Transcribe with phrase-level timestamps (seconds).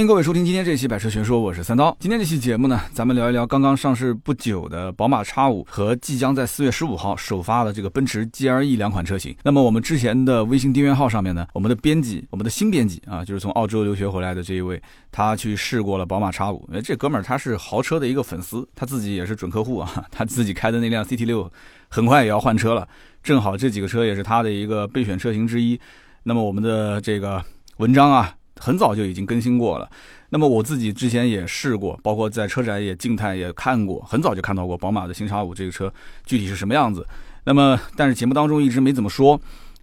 [0.00, 1.94] 欢迎各位收听今天这期《百车全说》，我是三刀。
[2.00, 9.36] 今天这期节目呢，咱们聊一聊刚刚上市不久的宝马 X5 和即将在四月十五号首发的这个奔驰 GLE 两款车型。
[9.42, 14.82] 那么我们之前的微信订阅号上面呢，我们的编辑，我们的新编辑啊，就是从澳洲留学回来的这一位，
[15.12, 16.62] 他去试过了宝马 X5。
[16.72, 21.52] 哎，这哥们儿他是豪车的一个粉丝，他自己也是准客户啊， 他自己开的那辆 CT 六
[21.90, 22.88] 很快也要换车了，
[23.22, 25.78] 正好这几个车也是他的一个备选车型之一。
[26.22, 27.44] 那么我们的这个
[27.76, 28.34] 文章啊。
[28.60, 29.90] 很早就已经更新过了，
[30.28, 35.92] 那么我自己之前也试过，包括在车展也静态也看过，很早就看到过宝马的新叉五这个车
[36.26, 37.06] 具体是什么样子。
[37.44, 39.40] 那么但是节目当中一直没怎么说。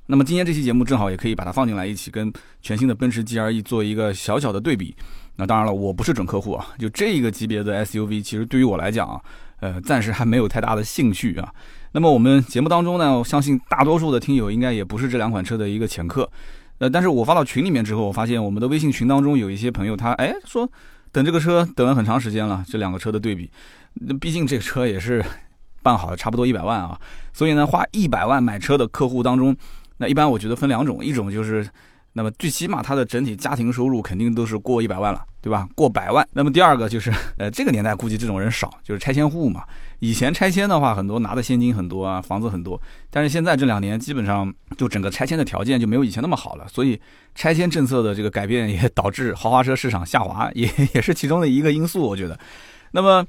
[0.09, 4.96] 那么今天这期节目正好也可以把它放进来，一起跟全新的奔驰 G R E 做一个小小的对比。
[5.35, 9.20] 那当然了，我不是准客户啊，就这个级别的 SUV，其实对于我来讲啊，
[9.59, 11.54] 呃，暂时还没有太大的兴趣啊。
[11.91, 16.30] 那么我们节目当中呢，我相信大多数的听友应该也不是这两款车的一个前客。
[16.80, 20.70] 呃，但是我发到群里面之后，我发现我们的微信群当中有一些朋友，他哎说
[21.12, 23.49] 等这个车等了很长时间了，这两个车的对比，
[23.94, 25.24] 那毕竟这个车也是
[25.82, 26.99] 办好了差不多一百万啊，
[27.34, 29.55] 所以呢，花一百万买车的客户当中，
[29.98, 31.68] 那一般我觉得分两种，一种就是。
[32.18, 35.70] 那么最起码他的整体家庭收入肯定都是过一百万了，对吧？
[35.76, 36.27] 过百万。
[36.34, 39.63] 那么第二个就是，呃，这个年代估计这种人少，就是拆迁户嘛。
[39.99, 42.82] 以前拆迁的话，很多拿的现金很多啊，房子很多。
[43.12, 46.99] 但是现在这两年基本上就整个拆迁的条件就没有以前那么好了，所以
[47.35, 52.38] 拆迁政策的这个改变也导致豪华车市场下滑，也也是其中的一个因素，我觉得。
[52.93, 53.23] 那么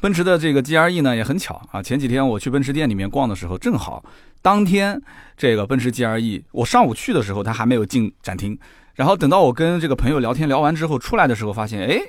[0.00, 4.02] 奔驰的这个 G R E 呢也很巧啊，前几天我去奔驰店里面逛的时候，正好。
[4.42, 5.00] 当天，
[5.36, 8.58] 这个奔驰 G R E，我上午去的时候，它还没有进展厅。
[8.94, 12.00] 然后等到我跟这个朋友聊天聊完之后出来的时候，发现，哎，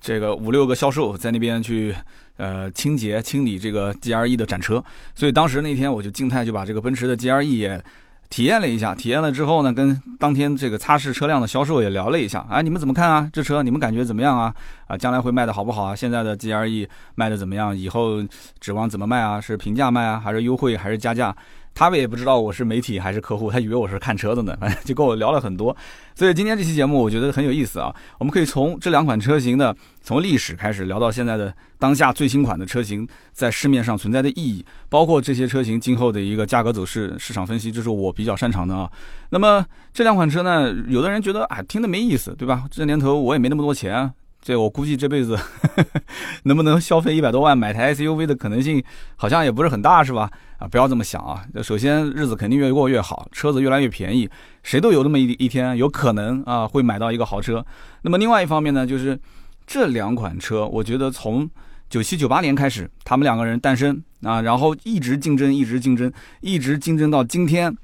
[0.00, 1.94] 这个五六个销售在那边去，
[2.36, 4.82] 呃，清洁清理这个 G R E 的展车。
[5.14, 7.82] 所以当时那天我就静态就把这个奔驰的 G R E 也
[8.28, 8.94] 体验了一下。
[8.94, 12.40] 体验了之后呢，跟当天这个擦拭车辆的销售也聊了一下。
[12.50, 13.30] 啊，你们怎么看啊？
[13.32, 14.54] 这车你们感觉怎么样啊？
[14.86, 15.96] 啊，将来会卖的好不好啊？
[15.96, 17.74] 现在的 G R E 卖的怎么样？
[17.74, 18.22] 以后
[18.60, 19.40] 指望怎么卖啊？
[19.40, 21.34] 是平价卖啊，还是优惠，还是加价？
[21.74, 25.76] 他们也不知道我是媒体还是客户，他以为我是看车的呢， 反正就跟我聊了很多。
[26.14, 38.88] 所以今天这期节目我觉得很有意思啊，我们可以从这两款车型的从历史开始聊到现在的当下最新款的车型在市面上存在的意义，包括这些车型今后的一个价格走势、市场分析，这是我比较擅长的啊。
[39.30, 42.64] 那么这两款车呢，有的人觉得啊听的没意思，对吧？
[42.70, 44.12] 这年头我也没那么多钱。
[44.44, 45.38] 这我估计这辈子
[46.44, 48.84] 能不能消费一百多万买台 SUV 的可能性
[49.16, 50.30] 好像也不是很大，是吧？
[50.58, 51.42] 啊，不要这么想啊！
[51.62, 54.28] 首先日子肯定越过越好，车子越来越便宜，
[54.62, 57.64] 谁都有那么一一天有可能啊会买到一个豪车。
[58.02, 59.18] 那么另外一方面呢，就是
[59.66, 61.48] 这两款车，我觉得从
[61.88, 66.12] 九七九八年开始，他们两个人诞生啊，然后一直竞争，一直竞争，
[66.42, 67.74] 一直竞争到今天。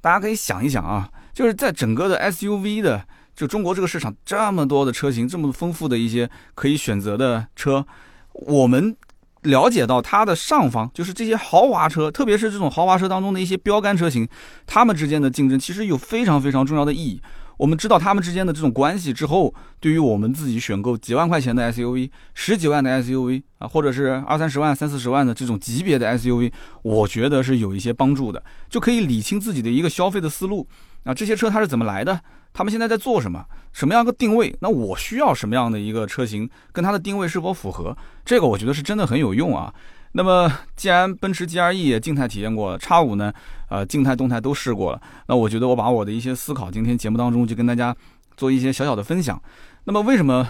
[0.00, 3.04] 大家可以想一想啊，就是在整个的 SUV 的。
[3.36, 7.86] 就中国这个市场这么多的车型，这么丰富的一些可以选择的车，
[8.32, 8.96] 我们
[9.42, 14.26] 了解到它的上方就是这些豪华车，特别是这种豪华车当中的一些标杆车型，
[14.66, 17.20] 它们之间的竞争其实有非常非常重要的意义。
[17.58, 26.52] 我们知道他们之间的这种关系之后，对于我们自己选购几万块钱的 SUV、十几万的 SUV 啊，或者是二三十万、三四十万的这种级别的 SUV，
[26.82, 30.68] 我觉得是有一些帮助的，就可以理清自己的一个消费的思路
[31.06, 31.14] 啊。
[31.14, 32.20] 这些车它是怎么来的？
[32.52, 33.44] 他们现在在做什么？
[33.72, 34.54] 什么样的定位？
[34.60, 36.48] 那我需要什么样的一个车型？
[36.72, 37.96] 跟它的定位是否符合？
[38.24, 39.72] 这个我觉得是真的很有用啊。
[40.12, 43.30] 那么既然奔驰 G R E 也静态体验过了，叉五呢，
[43.68, 47.94] 呃，静态动态都试过了，那我觉得我把我的一些思考，今天节目当中就跟大家
[48.34, 49.38] 做一些小小的分享。
[49.84, 50.48] 那么为什么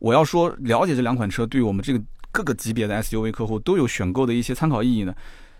[0.00, 5.14] 我要说了解这两款车，对于我们这个各个级别的 SUV 客户都有选购的一些参考意义呢？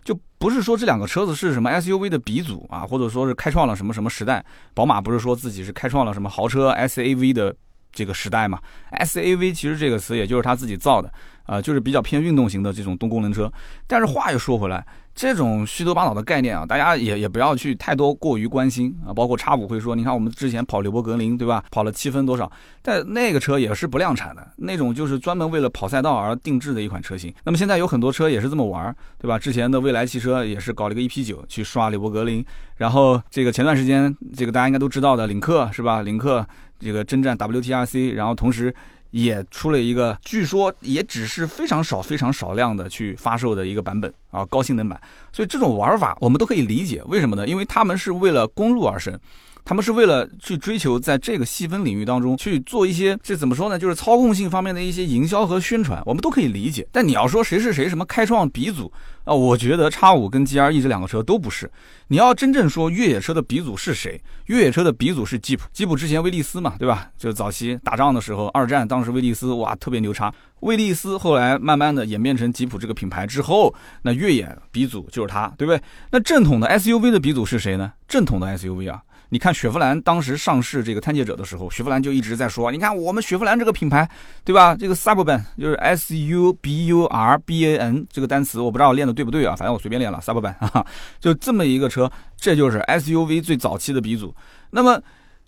[0.06, 4.44] 就不是说这两个车子是什么 SUV 的鼻祖啊，或者说是开创了什么什么时代。
[4.72, 7.52] 宝马不是说自己是开创了什么豪车 SAV 的
[7.96, 8.60] 这个时代嘛
[9.00, 11.10] ？SAV 其实这个词也就是他自己造的，
[11.44, 13.50] 啊，就是比较偏运动型的这种动功能车。
[13.86, 14.86] 但是话又说回来。
[15.16, 19.14] 这种虚头巴脑的概念啊，大家也也不要去太多过于关心啊。
[19.14, 21.64] 包括叉五会说，你看我们之前跑柳博格林，对吧？
[21.70, 22.52] 跑了七分多少？
[22.82, 27.32] 但那个车也是不量产的，那种就是专门为了跑赛道而定制的一款车型。
[27.44, 29.38] 那么现在有很多车也是这么玩，对吧？
[29.38, 32.44] 之前的蔚来汽车也是搞了一个 EP 九去刷柳博格林，
[32.76, 36.03] 然后这个前段时间这个大家应该都知道的领克是吧？
[36.03, 36.47] 领克
[36.78, 38.74] 这个征战 WTRC，然后同时。
[39.12, 45.00] 也出了一个，据说也只是非常少、非常少量的去发售的一个版本啊，高性能版。
[45.32, 47.46] 所以这种玩法我们都可以理解，为什么呢？
[47.48, 49.18] 因为他们是为了公路而生。
[49.66, 53.77] 他们是为了去追求在这个细分领域当中去做一些这怎么说呢？
[53.77, 56.86] 就是操控性方面的一些营销和宣传，我们都可以理解。
[56.92, 58.92] 但你要说谁是谁什么开创鼻祖
[59.24, 59.34] 啊？
[59.34, 61.68] 我觉得叉五跟 G R E 这两个车都不是。
[62.07, 64.22] 你要真正说越野车的鼻祖是谁？
[64.45, 65.65] 越野车的鼻祖是吉普。
[65.72, 67.10] 吉普之前威利斯嘛，对吧？
[67.19, 70.33] 就早期打仗的时候，二战当时威利斯哇特别牛叉。
[70.60, 75.83] 威利斯后来慢慢的演变成吉普这个品牌之后，那越野鼻祖就是它，对不对？
[76.12, 77.92] 那正统的 S U V 的鼻祖是谁呢？
[78.07, 79.03] 正统的 S U V 啊。
[79.30, 84.08] 你看雪佛兰当时上市这个探界者的时候，雪佛兰就一直在说，你看我们雪佛兰这个品牌，
[84.44, 84.74] 对吧？
[84.74, 89.56] 这个 Suburban 就是 S U B U R B A N 这个单词，我不知道我练的对不对啊？
[89.56, 90.86] 反正我随便练了 Suburban 啊，
[91.18, 94.34] 就这么一个车，这就是 S U V 最早期的鼻祖。
[94.70, 95.00] 那么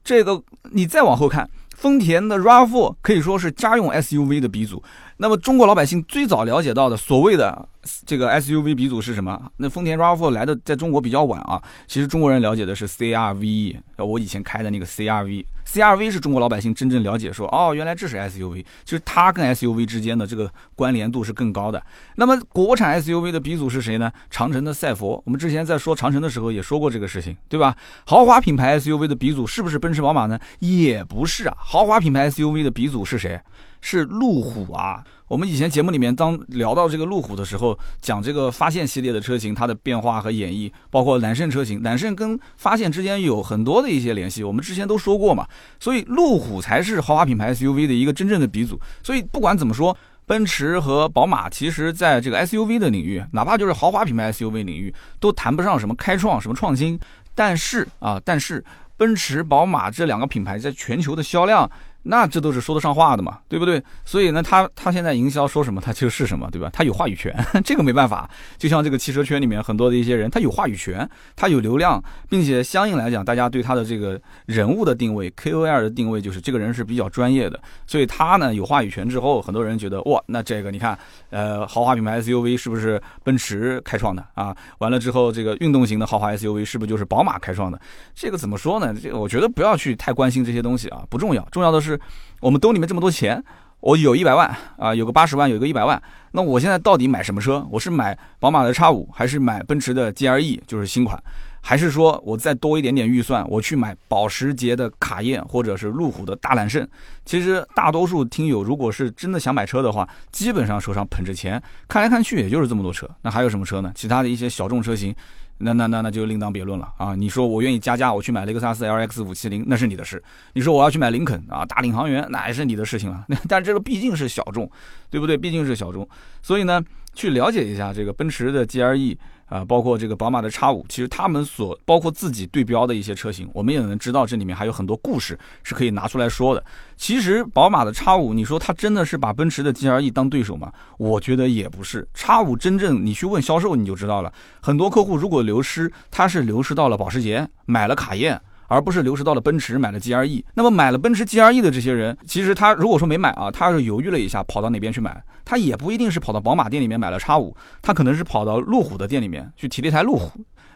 [0.02, 0.42] 这个
[0.72, 4.82] 你再往后看，丰田的 RAV4 可以说是家用 S U V 的鼻祖。
[5.20, 7.68] 那么中国老百姓最早了解到的所谓的
[8.06, 9.50] 这个 SUV 鼻祖是什么？
[9.56, 11.60] 那丰田 RAV4 来的在中国比较晚啊。
[11.88, 21.82] 其实中国人了解的是 CRV，我以前开的那个 CRV，CRV 是中国老百姓真正了解说，哦，原来这是 SUV，其实它跟 SUV 之间的这个关联度是更高的。
[22.14, 24.12] 那么国产 SUV 的鼻祖是谁呢？
[24.30, 25.20] 长城的赛佛。
[25.26, 27.74] 我们之前在说长城的时候也说过这个事情，对吧？
[28.06, 30.38] 豪华品牌 SUV 的鼻祖是不是奔驰宝马呢？
[30.60, 31.56] 也不是啊。
[31.58, 33.40] 豪华品牌 SUV 的鼻祖是谁？
[33.80, 35.04] 是路虎啊！
[35.28, 45.46] 我们以前节目里面当聊到这个路虎的时候，讲这个发现系列的车型它的变化和演绎，包括揽胜车型，揽胜跟发现之间有很多的一些联系，我们之前都说过嘛。
[45.78, 48.80] 所以路虎才是豪华品牌 SUV 的一个真正的鼻祖。
[49.02, 49.94] 所以不管怎么说，
[50.24, 56.98] 奔驰和宝马其实在这个 SUV 的领域，哪怕就是豪华品牌 SUV 领域，都谈不上什么开创、什么创新。
[57.34, 58.64] 但是啊，但是
[58.96, 61.70] 奔驰、宝马这两个品牌在全球的销量。
[62.04, 63.82] 那这都是说得上话的嘛，对不对？
[64.04, 66.70] 所以呢，他他现在营销说什么，他就是什么，对吧？
[66.72, 67.34] 他有话语权，
[67.64, 68.30] 这个没办法。
[68.56, 71.06] 就像这个汽车圈里面很多的一些人，他有话语权，
[71.36, 77.60] 他有流量，并且相应来讲，大家对他的这个人物的定位，KOL 的定位就是这个人是比较专业的。
[77.86, 80.98] 所以他呢有话语权之后，很多人觉得哇，那这个你看，
[81.28, 84.56] 呃，豪华品牌 SUV 是不是奔驰开创的啊？
[84.78, 87.78] 完了之后，这个运动型的豪华 SUV 是不是就是宝马开创的？
[88.14, 88.94] 这个怎么说呢？
[88.94, 91.87] 这个我觉得不要去太关心这些东西啊，不重要，重要的是。
[91.88, 91.98] 是
[92.40, 93.42] 我们兜里面这么多钱，
[93.80, 96.00] 我有一百万啊，有个八十万，有个一百万。
[96.32, 97.66] 那我现在到底买什么车？
[97.70, 101.20] 我是买宝马的叉五，还是买奔驰的 GLE，就是新款？
[101.60, 106.86] 还是说我再多一点点预算，我去买保时捷的卡宴，或者是路虎的大揽胜？
[107.24, 113.08] 其实大多数听友如果是真的想买车的话，基本上手上捧着钱，看来看去也就是这么多车。
[113.22, 113.90] 那还有什么车呢？
[113.94, 115.14] 其他的一些小众车型。
[115.58, 117.14] 那那那那就另当别论了啊！
[117.14, 120.22] 你说我愿意加价，我去买雷克萨斯 LX 五七零，那是你的事。
[120.52, 123.26] 你说我要去买林肯啊，大领航员，那也是你的事情了。
[123.48, 124.70] 但这个毕竟是小众，
[125.10, 125.36] 对不对？
[125.36, 126.08] 毕竟是小众，
[126.42, 126.82] 所以呢，
[127.14, 129.16] 去了解一下这个奔驰的 GLE。
[129.48, 136.62] 啊，包括这个宝马的叉五，其实他们所包括自己对标的一些车型，我们也能知道这里面还有很多故事是可以拿出来说的。
[136.96, 140.72] 其实宝马的叉五，你说它真的是把奔驰的 G R E 当对手吗？
[140.98, 142.06] 我觉得也不是。
[142.12, 148.40] 叉五真正你去问销售你就知道了，很多客户如果流失，他是流失到了保时捷，买了卡宴。
[148.68, 155.20] 而不是流失到了奔驰买了 G R E，那么买了奔驰 G R E 的这些人，其实他如果说没买啊，他是犹豫了一下，跑到哪边去买？
[155.44, 160.30] 他也不一定是跑到宝马店里面买了叉五，他可能是跑到路虎的店里面去提了一台路虎。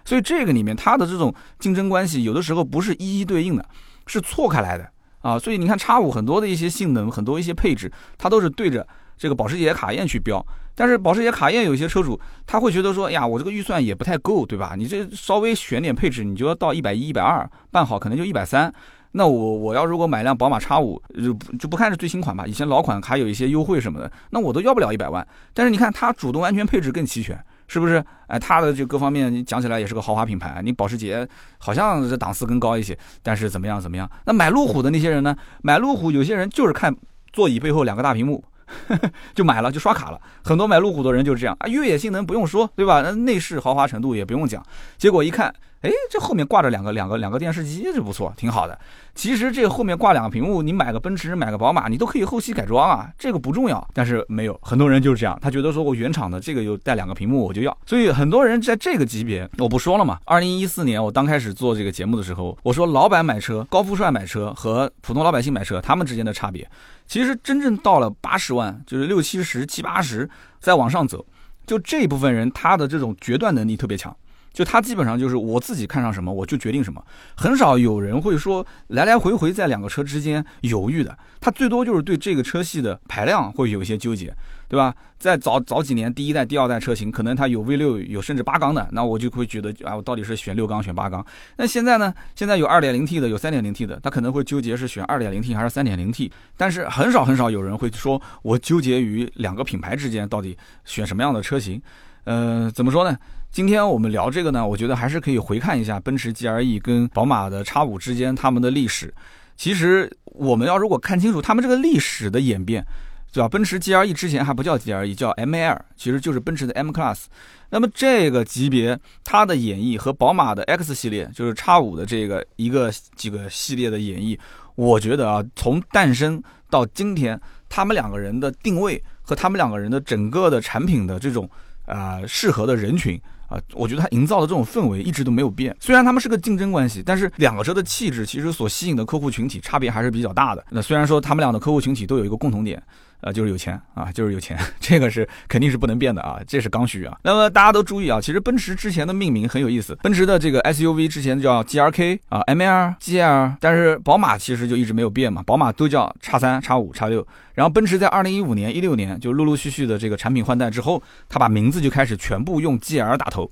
[0.04, 3.64] 所以这个里面它的这种竞争关系，有的时候不是一一对应的，
[4.06, 4.88] 是错开来的
[5.20, 5.38] 啊。
[5.38, 8.84] 所以你看叉五很多的一些性能，很多一些配置，它都是对着
[9.16, 10.44] 这个保时捷卡宴去标。
[10.74, 14.74] 但是保时捷卡宴有些车主他会觉得说，哎呀，我这个预算也不太够，对吧？
[14.76, 18.72] 你这稍微选点配置，你就要到一百一、一百二，办好可能就一百三。
[19.14, 25.26] 那我我要如果买辆宝马叉五，就就不看是最新款吧，以前老款还有一些优惠什么的，那我都要不了一百万。
[25.52, 27.38] 但是你看它主动安全配置更齐全，
[27.68, 28.02] 是不是？
[28.28, 30.62] 哎，它的这各方面讲起来也是个豪华品牌。
[30.64, 31.28] 你保时捷
[31.58, 34.10] 好像这档次更高一些，但是怎么样怎么样？
[34.24, 35.36] 那买路虎的那些人呢？
[35.60, 36.96] 买路虎有些人就是看
[37.30, 38.42] 座椅背后两个大屏幕。
[39.34, 40.20] 就买了，就刷卡了。
[40.44, 43.02] 很多买路虎的人就是这样啊，越野性能不用说，对吧？
[43.02, 44.64] 那内饰豪华程度也不用讲。
[44.98, 48.78] 结果一看，哎，这后面挂着两个两个两个电视机，这不错，挺好的。
[49.14, 53.86] 其实这后面挂两个屏幕，你买个奔驰，买个宝马，你都可以后期改装啊，这个不重要。
[53.92, 57.76] 但是没有，很多人就是这样，他觉得说我原厂的这个有带两个屏幕，我就要。
[57.84, 60.18] 所以很多人在这个级别，我不说了嘛。
[60.24, 66.66] 二零一四年我刚开始做这个节目的时候，我说老板买车、高富帅买车和普通老百姓买车，他们之间的差别。
[67.06, 71.26] 其实真正到了八十万，就是六七十、七八十，再往上走，
[71.66, 74.16] 就这部分人，他的这种决断能力特别强。
[74.52, 77.04] 就他基本上就是我自己看上什么我就决定什么，
[77.36, 81.16] 很少有人会说来来回回在两个车之间犹豫的。
[81.40, 84.32] 他最多就是对这个车系的排量会有一些纠结，
[84.68, 84.94] 对吧？
[85.18, 91.24] 在早早几年第一代、第二代车型，可能它有 V 六，有甚至八缸的，那我就会觉得啊，我到底是选六缸选八缸？
[91.56, 92.12] 那现在呢？
[92.34, 96.30] 现在有二点零 T 的，有三点零 T 的，他可能会纠结是选二点零 T 还是三点零 T。
[96.56, 101.80] 但是很少很少有人会说我纠结于两个品牌之间到底选什么样的车型。
[102.24, 103.16] 呃，怎么说呢？
[103.52, 109.12] 今天我们聊这个呢，我觉得还是可以回看一下奔驰 GLE 跟宝马的 X 五之间他们的历史。
[109.58, 112.82] 其实我们要如果看清楚他们这个历史的演变，
[113.30, 113.48] 对吧？
[113.50, 117.24] 奔驰 GLE 之前还不叫 GLE，叫 ML，其实就是奔驰的 M Class。
[117.68, 124.38] 那么这个级别它的演绎和宝马的 X 系列，就是 X 五的这个一个几个系列的演绎，
[124.76, 131.46] 我觉得啊，从诞生到今天，他们两个人的定位和他们两个人的整个的产品的这种。
[131.86, 135.76] 啊，适合的人群啊，我觉得它营造的这种氛围一直都没有变。
[135.80, 140.64] 虽然他们是个竞争关系，但是两个车的气质其实所吸引的客户群体差别还是比较大的。
[140.70, 142.82] 那虽然说他们俩的客户群体都有一个共同点。
[143.22, 147.16] 呃，就是有钱啊，就是有钱，这个是肯定是不能变的啊，这是刚需啊。
[147.22, 157.26] 那么大家都注意啊，其实奔驰之前的命名很有意思，奔驰的这个 SUV 之前叫 GRK 啊，ML、GL，但是宝马其实就一直没有变嘛，宝马都叫叉三、叉五、叉六。
[157.54, 163.48] 然后奔驰在二零一五年、一六年就陆陆续续的这个产品换代之后，它把名字就开始全部用 GL 打头，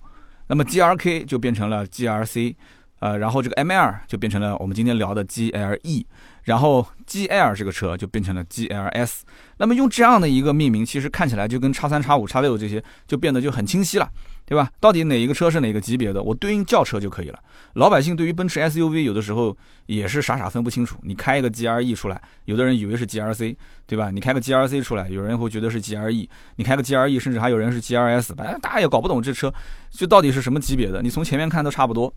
[0.48, 2.54] 那么 GRK 就变成了 GRC，
[2.98, 6.06] 呃，然后这个 ML 就变成了我们今天聊的 GLE。
[6.44, 9.24] 然后 G L 这个车就变成了 G L S，
[9.58, 14.08] 那么用这样的一个命名，其实看起来就跟叉三、叉五、叉六这些就变得就很清晰了，
[14.44, 14.70] 对吧？
[14.80, 17.38] 到底哪一个车是哪个级别的，我对应轿车就可以了。
[17.74, 19.56] 老百姓对于奔驰 S U V 有的时候
[19.86, 20.96] 也是傻傻分不清楚。
[21.02, 23.56] 你开一个 G R E 出来，有的人以为是 G R C，
[23.86, 24.10] 对吧？
[24.10, 29.52] 你开个 G R C 出来，有人会觉得是 G R E，你开个 G R E，甚至还有人是 G R S，反正大家也搞不懂这车
[29.90, 31.00] 就到底是什么级别的。
[31.02, 32.12] 你从前面看都差不多。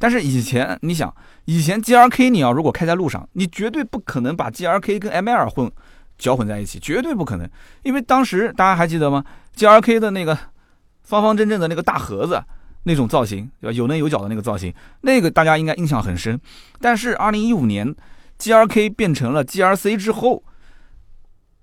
[0.00, 1.14] 但是以前你想，
[1.44, 5.70] 以前 G R K 你要如果开在路上，你绝对不可能把 G R K 跟 M L 混
[6.16, 7.46] 搅混在一起，绝对不可能。
[7.82, 9.22] 因为当时大家还记得吗
[9.54, 10.36] ？G R K 的那个
[11.02, 12.42] 方方正正的那个大盒子
[12.84, 16.40] 那种造型，有棱有角的那个造型，那个大家应该印象很深。
[16.80, 17.94] 但是二零一五年
[18.38, 20.42] G R K 变成了 G R C 之后，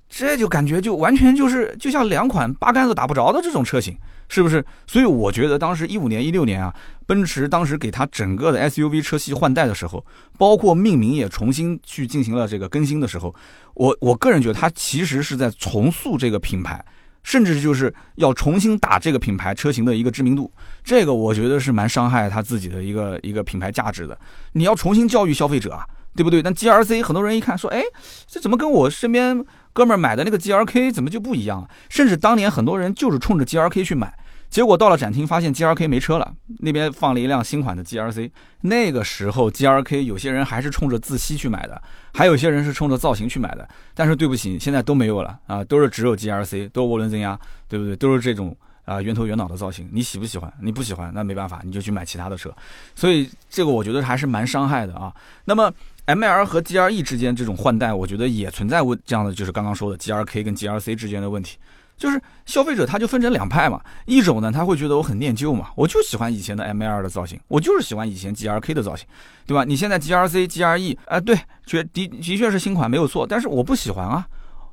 [0.07, 3.97] 这就感觉就完全就是就像两款八竿子打不着的这种车型。
[4.29, 4.63] 是不是？
[4.85, 6.73] 所以我觉得当时一五年、一六年啊，
[7.05, 10.05] 奔驰当时给它整个的 SUV 车系换代的时候，
[10.37, 13.33] 包括命名也重新去进行了这个更新的时候，
[13.73, 16.83] 我我个人觉得它其实是在重塑这个品牌，
[17.23, 20.51] 甚至就是要重新打这个品牌车型的一个知名度。
[20.83, 24.17] 这个我觉得是蛮伤害它自己的一个一个品牌价值的。
[24.53, 25.85] 你要重新教育消费者啊，
[26.17, 26.43] 对不对？
[26.43, 27.81] 但 GRC 很多人一看说，哎，
[28.27, 29.45] 这怎么跟我身边？
[29.71, 31.69] 哥们儿买的那个 G R K 怎么就不一样了？
[31.87, 34.11] 甚至当年很多人就是冲着 G R K 去买，
[34.49, 38.31] 结果到了展厅发现 G R K 没车了，那边放了一辆新款的 G R C。
[38.61, 41.79] 那个时候 G R K 有些人还是冲着自吸去买的，
[42.11, 43.69] 还有些人是冲着造型去买的。
[43.93, 47.95] 但是对不起，现在都没有了啊，都是只有 G R C，都涡轮增压，对不对？
[47.95, 49.87] 都是这种啊圆头圆脑的造型。
[49.91, 50.51] 你喜不喜欢？
[50.59, 52.51] 你不喜欢，那没办法，你就去买其他的车。
[52.95, 55.13] 所以这个我觉得还是蛮伤害的啊。
[55.45, 55.71] 那么。
[56.07, 61.57] M L 和 G R E 之间这种换代，我觉得也存在问这样的，就是刚刚说的 G R K 跟 G R C 之间的问题，
[61.97, 69.05] 就是消费者他就分成两派嘛，一种呢他会觉得我很念旧嘛，我就喜欢以前的 M L 的造型，我就是喜欢以前 G R K 的造型，
[69.45, 69.65] 对吧？
[69.65, 74.25] 你现在 G R C、G R E，哎，对，确的的确是新款没有错，但是我不喜欢啊。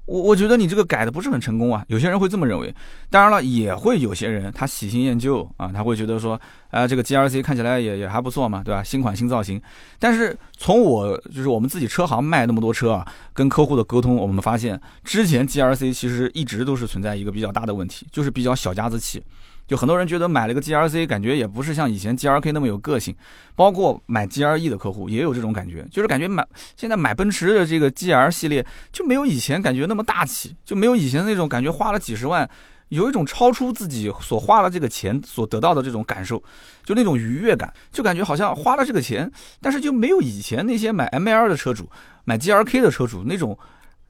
[0.07, 2.75] 我我觉得你这个改的不是很成功啊，有些人会这么认为。
[3.09, 6.39] 当然了，也会有些人他喜新厌旧啊，他会觉得说，
[6.71, 8.83] 啊，这个 G R C 看起来也也还不错嘛，对吧？
[8.83, 9.61] 新款新造型。
[9.99, 19.23] 但是从我就是我们自己车行卖那么多车啊，跟客户的沟通，我们发现之前 G R C 其实一直都是存在一个比较大的问题，就是比较小家子气。
[19.67, 23.15] 就很多人觉得买了个 G R C，感觉也不是像以前 G R K 那么有个性，
[23.57, 32.49] 包括买 G R E 的客户也有这种感觉，就是感觉买现在买奔驰的这个 G R 系列就没有以前感觉那么大气，就没有以前那种感觉花了几十万，
[32.89, 36.43] 有一种超出自己所花了这个钱所得到的这种感受，
[36.85, 39.31] 就那种愉悦感，就感觉好像花了这个钱，
[39.63, 41.89] 但是就没有以前那些买 M L 的车主、
[42.25, 43.59] 买 G R K 的车主那种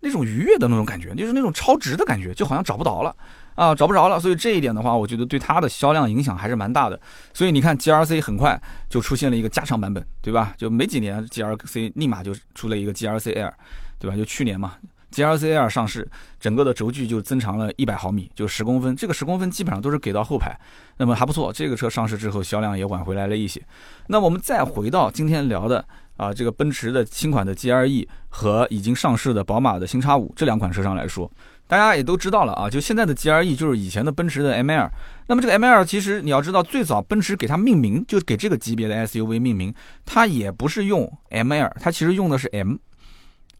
[0.00, 3.14] 那种愉悦的那种感觉，就是那种超值的感觉，就好像找不到了。
[3.54, 7.00] 啊，找不着了，所以这一点的话，我觉得对它的销量影响还是蛮大的。
[7.32, 10.54] 所以你看，G R C 很快就出现了一个加长版本，对吧？
[10.56, 13.52] 就没几年，G R C 立马就出了一个 G R C L，
[13.98, 14.16] 对吧？
[14.16, 14.74] 就去年嘛
[15.12, 18.96] GLC Air 上市，整个的轴距就增长了一百毫米，就十公分。
[18.96, 20.58] 这个十公分基本上都是给到后排，
[20.96, 21.52] 那么还不错。
[21.52, 23.62] 这个车上市之后销量也挽回来了一些。
[24.08, 31.30] 那我们再回到今天聊的啊，这个奔驰的新款的 GLE 和已经上市的宝马的新叉五这两款车上来说，
[31.66, 34.88] 大家也都知道了啊，就现在的 GLE 就是以前的奔驰的 ML。
[35.26, 42.76] 那么这个 ML 其实你要知道，最早奔驰给它命名就给这个级别的 SUV 命名，它也不是用 ML，它其实用的是 M。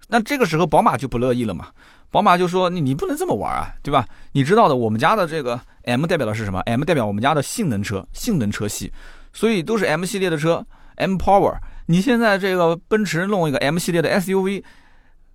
[0.09, 1.69] 那这个时候宝马就不乐意了嘛？
[2.11, 4.07] 宝马就说你你不能这么玩啊，对吧？
[4.33, 8.93] 你知道的，我们家的这个 M 代表的是什么？M 代表我们家的性能车，性能车系，
[9.33, 10.65] 所以都是 M 系列的车
[10.97, 11.57] ，M Power。
[11.87, 14.63] 你现在这个奔驰弄一个 M 系列的 SUV。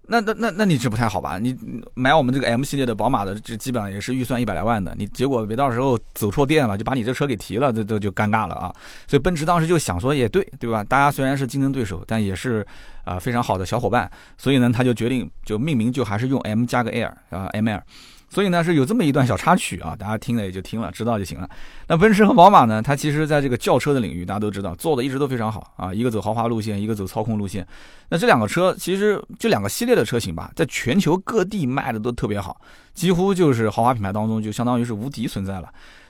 [0.09, 1.37] 那那那那你这不太好吧？
[1.37, 1.55] 你
[1.93, 4.95] 买我们这个 M 系列的宝马的，这基本上也是预算一百来万的。
[4.97, 8.73] 你结果别到时候走错店了，就把你这车给提了，这这就尴尬了啊！
[9.07, 10.83] 所以奔驰当时就想说，也对，对吧？
[10.83, 12.65] 大家虽然是竞争对手，但也是
[13.05, 14.09] 啊非常好的小伙伴。
[14.37, 17.81] 所以呢，他就决定就命名就还是用 M 加个 Air 啊，M Air。
[18.29, 21.49] 所以呢，是有这么一段小插曲啊，大家听了也就听了，知道就行了。
[21.87, 27.67] 那奔驰和宝马呢，它其实在这个轿车的领域，大家都知道做的一直都非常好啊，一个走豪华路线，一个走操控路线。
[28.09, 32.61] 那这两个车其实这两个系列的车型吧，在全球各地卖的都特别好，
[32.93, 35.67] 几乎就是豪华品牌当中就相当于是无敌存在了。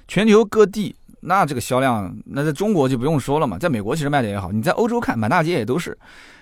[0.08, 5.98] 全球各地那这个销量，那在中国就不用说了嘛，在美国其实卖的也好，你在欧洲看满大街也都是。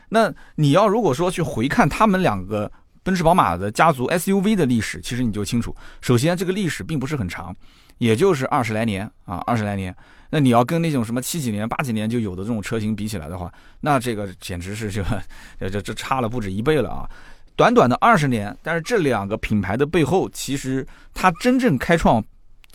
[0.10, 2.72] 那你要如果说去回看他们两个。
[3.08, 5.74] 奔驰、宝马的家族 SUV 的历史，其实你就清楚。
[6.02, 7.56] 首先，这个历史并不是很长，
[8.00, 9.96] 也就是二十来年啊，二十来年。
[10.30, 13.50] 那你要跟那种什么七几年、八几年就有的这种车型比起来的话，
[13.80, 15.24] 那这个简直是这个，
[15.70, 17.10] 这这差了不止一倍了啊！
[17.56, 22.22] 短短的二十年，但是这两个品牌的背后，其实它真正开创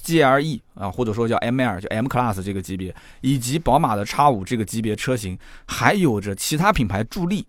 [0.03, 7.47] GLE 啊，或者说叫 ML，就 M Class 这个级别，以及宝马的 X 五这个级别车型，还有着其他品牌助力。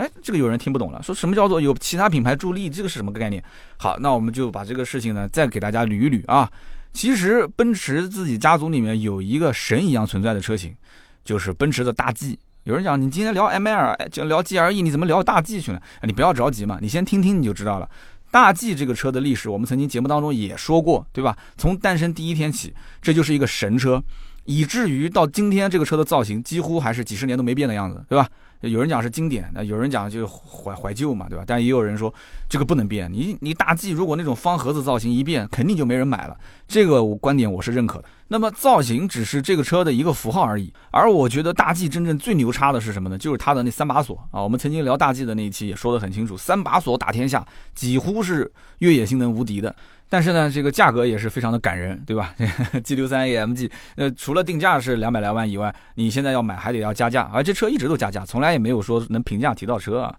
[0.00, 2.70] 哎，这个有人听不懂了，说什么叫做有其他品牌助力？
[2.70, 3.44] 这个是什么概念？
[3.76, 6.50] 好，那我们就把这个事情呢再给大家捋一捋啊。
[6.94, 10.74] 其实奔驰自己家族里面有一个神一样存在的车型，
[11.22, 12.38] 就是奔驰的大 G。
[12.64, 15.82] 有人讲你今天聊 ML，就聊 GLE，你怎么聊大 G 去了？
[16.04, 17.88] 你不要着急嘛，你先听听你就知道了。
[18.30, 21.36] 大 G 这个车的历史，我们曾经节目当中也说过，对吧？
[21.58, 24.02] 从诞生第一天起，这就是一个神车，
[24.44, 28.28] 以至于到今天这个车的造型几乎还是几十年都没变的样子，对吧？
[28.68, 31.44] 有人讲是经典，那有人讲就怀怀旧嘛，对吧？
[31.46, 32.12] 但也有人说
[32.48, 33.10] 这个不能变。
[33.10, 36.36] 你你大 G 如果那种方盒子造型一变，肯定就没人买了。
[36.68, 38.04] 这个我观点我是认可的。
[38.32, 40.72] 那么造型只是这个车的一个符号而已。
[40.92, 43.18] 而我觉得大 G 真正最牛叉的是什么呢？
[43.18, 44.40] 就是它的那三把锁啊。
[44.40, 47.44] 我们曾经聊大 G 的那一期也说得很清楚，三把锁打天下，
[47.74, 49.74] 几乎是越野性能无敌的。
[50.08, 52.32] 但是呢，这个价格也是非常的感人，对吧？
[52.84, 60.14] G 六三 AMG，呃，除了定价是两百来万以外，你现在要买还得要加价，而这车一直都加价，从来也没有说能平价提到车啊。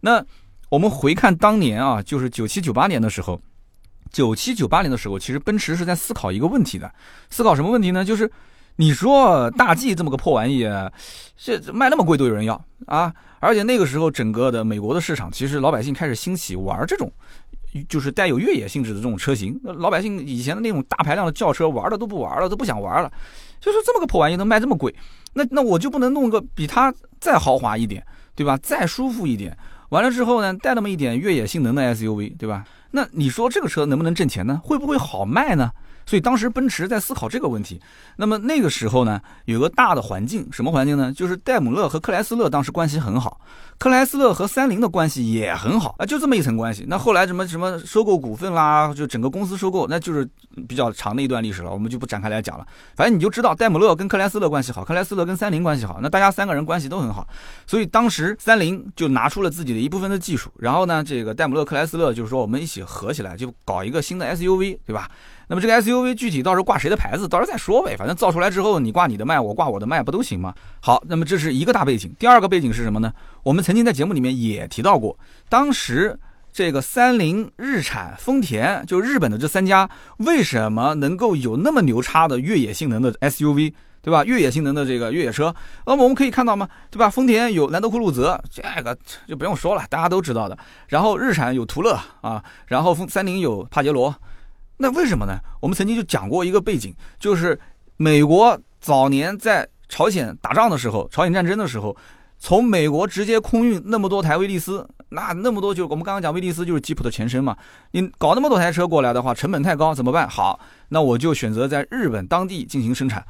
[0.00, 0.24] 那
[0.68, 3.40] 我们回看当年啊，就是九七九八年的时候，
[4.12, 6.92] 九七九八年的时候，其实奔驰是在思考一个问题的，
[7.30, 8.04] 思考什么问题呢？
[8.04, 8.30] 就是
[8.76, 10.68] 你说大 G 这么个破玩意，
[11.36, 17.10] 这卖那么贵都有人要啊，而且那个时候整个的美国的市场，其实老百姓开始兴起玩这种。
[17.88, 23.10] 就是带有越野性质的这种车型，老百姓以前的那种大排量的轿车玩的都不玩了，都不想玩了。
[23.62, 24.94] 就是这么个破玩意能卖这么贵，
[25.32, 28.58] 那那我就不能弄个比它再豪华一点，对吧？
[28.58, 29.56] 再舒服一点，
[29.88, 32.62] 完了之后呢，带那么一点越野性能的 SUV，对吧？
[32.92, 34.60] 那你说这个车能不能挣钱呢？
[34.62, 35.72] 会不会好卖呢？
[36.06, 37.80] 所以当时奔驰在思考这个问题。
[38.16, 41.12] 那么那个时候呢，有个大的环境，什么环境呢？
[41.12, 43.40] 就是戴姆勒和克莱斯勒当时关系很好，
[43.78, 46.84] 克莱斯勒和三菱的关系也很好啊，就这么一层关系。
[46.88, 50.28] 那后来什么什么收购股份啦，就整个公司收购，那就是
[50.68, 52.66] 比较长的一段历史了，我们就不展开来讲了。
[52.94, 57.26] 反正你就知道戴姆勒跟克莱斯勒关系好，克莱斯勒跟三菱关系好，那大家三个人关系都很好。
[57.66, 65.10] 所以当时三菱就拿出了自己的一部分的技术，然后呢，这个戴姆勒克莱斯勒就是说我们一起合起来，就搞一个新的 SUV，对吧？
[65.52, 67.94] 那么这个 SUV 具体到时候挂谁的牌子，到时候再说呗。
[67.94, 70.54] 反正造出来之后，你挂你的卖，我挂我的卖，不都行吗？
[70.80, 72.10] 好，那么这是一个大背景。
[72.18, 73.12] 第二个背景是什么呢？
[73.42, 75.18] 我们曾经在节目里面也提到过，
[75.50, 76.18] 当时
[76.54, 84.24] 这个三菱、日产、丰田，就日本的这三家，为什么能够有那么牛叉的越野性能的 SUV，对吧？
[84.24, 86.66] 越野性能的这个越野车，那么我们可以看到吗？
[86.90, 87.10] 对吧？
[87.10, 88.96] 丰田有兰德酷路泽，这个
[89.28, 90.56] 就不用说了，大家都知道的。
[90.88, 94.14] 然后日产有途乐啊，然后三菱有帕杰罗。
[94.82, 95.38] 那为什么呢？
[95.60, 97.56] 我们曾经就讲过一个背景，就是
[97.96, 101.96] 美国早年在朝鲜打仗的时候，朝鲜战争的时候，
[102.36, 107.56] 从美国直接空运那么多台威利斯，那那么多就我们刚刚讲威利斯就是吉普的前身嘛。
[107.92, 110.28] 你搞那么多台车过来的话，成本太高，怎么办？
[110.28, 113.24] 好，那我就选择在日本当地进行生产。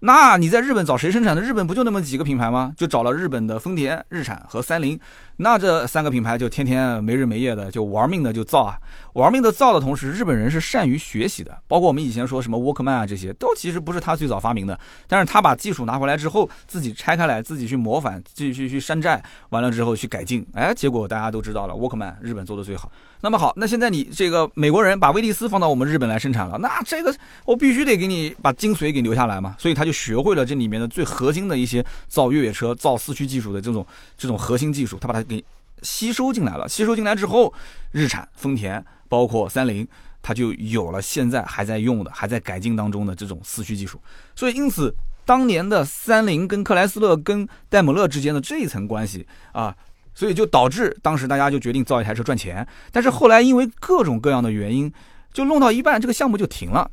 [0.00, 1.40] 那你在日本找谁生产的？
[1.40, 2.72] 日本不就那么几个品牌吗？
[2.76, 4.98] 就找了日本的丰田、日产和三菱。
[5.36, 8.78] 那这三个品牌就天天没日没夜的就玩命的就造啊，
[9.14, 11.58] 玩命的造的同时，日本人是善于学习的。
[11.66, 14.78] 包括我们以前说什么沃克曼啊这些，都其实不是他最早发明的，
[15.08, 22.92] 但是他把技术拿回来之后，自己拆开来，自己去模仿，继续去山寨，完了之后去改进，哎，结果大家都知道了，沃克曼日本做的最好。
[23.20, 27.12] 那么好，那现在你这个美国人把威利斯放到我们日本来生产了，那这个
[27.44, 33.86] 我必须得给你把精髓给留下来嘛，所以他就学会了这里面的最核心的一些造越野车、造四驱技术的这种
[34.18, 35.42] 这种核心技术，他把它给。
[35.82, 37.52] 吸收进来了，吸收进来之后，
[37.90, 39.86] 日产、丰田，包括三菱，
[40.22, 44.00] 它就有了现在还在用的、还在改进当中的这种四驱技术。
[44.34, 44.94] 所以，因此
[45.26, 49.76] 当年的三菱跟克莱斯勒跟戴姆勒之间的这一层关系啊，
[50.14, 52.66] 所以就导致当时大家就决定造一台车赚钱。
[52.90, 54.90] 但是后来因为各种各样的原因，
[55.34, 56.90] 就弄到一半，这个项目就停了。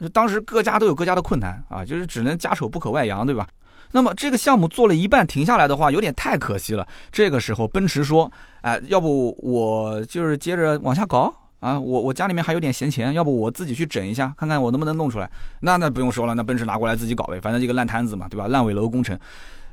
[0.00, 3.46] 就当时各家都有各家的困难啊，就是只能家丑不可外扬，对吧？
[3.90, 6.86] 那么这个项目做了一半停下来的话，有点太可惜了。
[7.10, 8.30] 这个时候，奔驰说
[8.60, 11.80] ：“哎，要不我就是接着往下搞啊？
[11.80, 15.30] 我我家里面还有点闲钱，要不我自己去整一下，看看我能不能弄出来。”
[15.60, 18.46] 那那不用说了，那奔驰拿过来自己搞呗，反正一个烂摊子嘛，对吧？
[18.46, 19.18] 烂尾楼工程，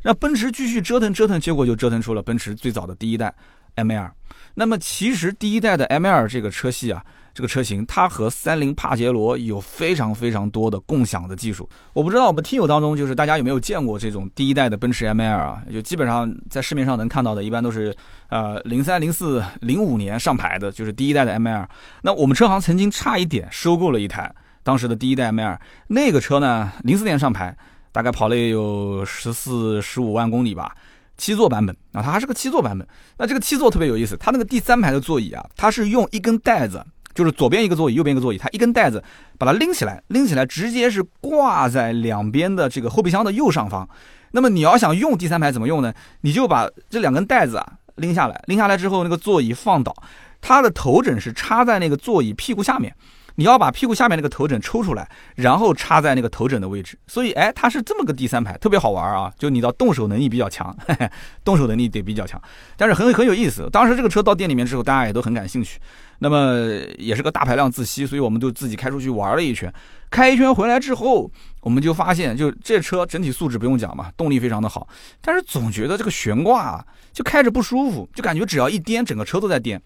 [0.02, 3.34] 让奔驰继续折腾折腾，结果就折腾出了奔驰最早的第一代
[3.76, 4.10] M2。
[4.54, 7.04] 那么其实第一代的 M2 这个车系啊。
[7.36, 11.70] 这个车型它和三菱帕杰罗有非常非常多的共享的技术。
[11.92, 15.62] 我不知道我们听友当中就是大家有没有见过这种第一代的奔驰 M2 啊？
[15.70, 17.94] 就基本上在市面上能看到的，一般都是
[18.30, 21.68] 呃零三、零四、零五年上牌的，就是第一代的 M2。
[22.04, 27.54] 那我们车行曾经差一点收购了一台当时的第一代 M2，那个车呢零四年上牌，
[27.92, 30.74] 大概跑了也有十四、十五万公里吧，
[31.18, 32.88] 七座版本啊，它还是个七座版本。
[33.18, 36.82] 那这个七座特别有意思，它那个第三排的座椅啊，它是用一根带子。
[37.16, 39.04] 就是左边一个座椅，右边一个座椅，它一根带子
[39.40, 43.90] 把它拎起来，拎起来直接是挂在两边的这个后备箱的右上方。
[44.32, 45.94] 那么你要想用第三排怎么用呢？
[46.22, 49.96] 你就把这两根带子啊拎下来，拎下来之后那个座椅放倒，
[50.42, 52.94] 它的头枕是插在那个座椅屁股下面。
[53.38, 56.98] 你要把屁股下面那个头枕抽出来，然后插在那个头枕的位置。
[57.06, 59.30] 所以，哎，它是这么个第三排，特别好玩啊！
[59.38, 61.10] 就你的动手能力比较强，嘿嘿，
[61.44, 62.42] 动手能力得比较强，
[62.78, 63.70] 但是很很有意思。
[63.74, 65.82] 当时这个车到店里面之后，大家也都很感兴趣。
[66.20, 66.56] 那么
[66.98, 69.72] 也是个大排量自吸，所以我们就自己开出去玩了一圈。
[70.10, 71.30] 开一圈回来之后，
[71.62, 74.88] 我们就发现，就这车整体素质不用讲嘛，动力非常的好，
[75.22, 79.82] 但是总觉得这个悬挂啊，就开着不舒服，就感觉只要一颠，整个车都在颠。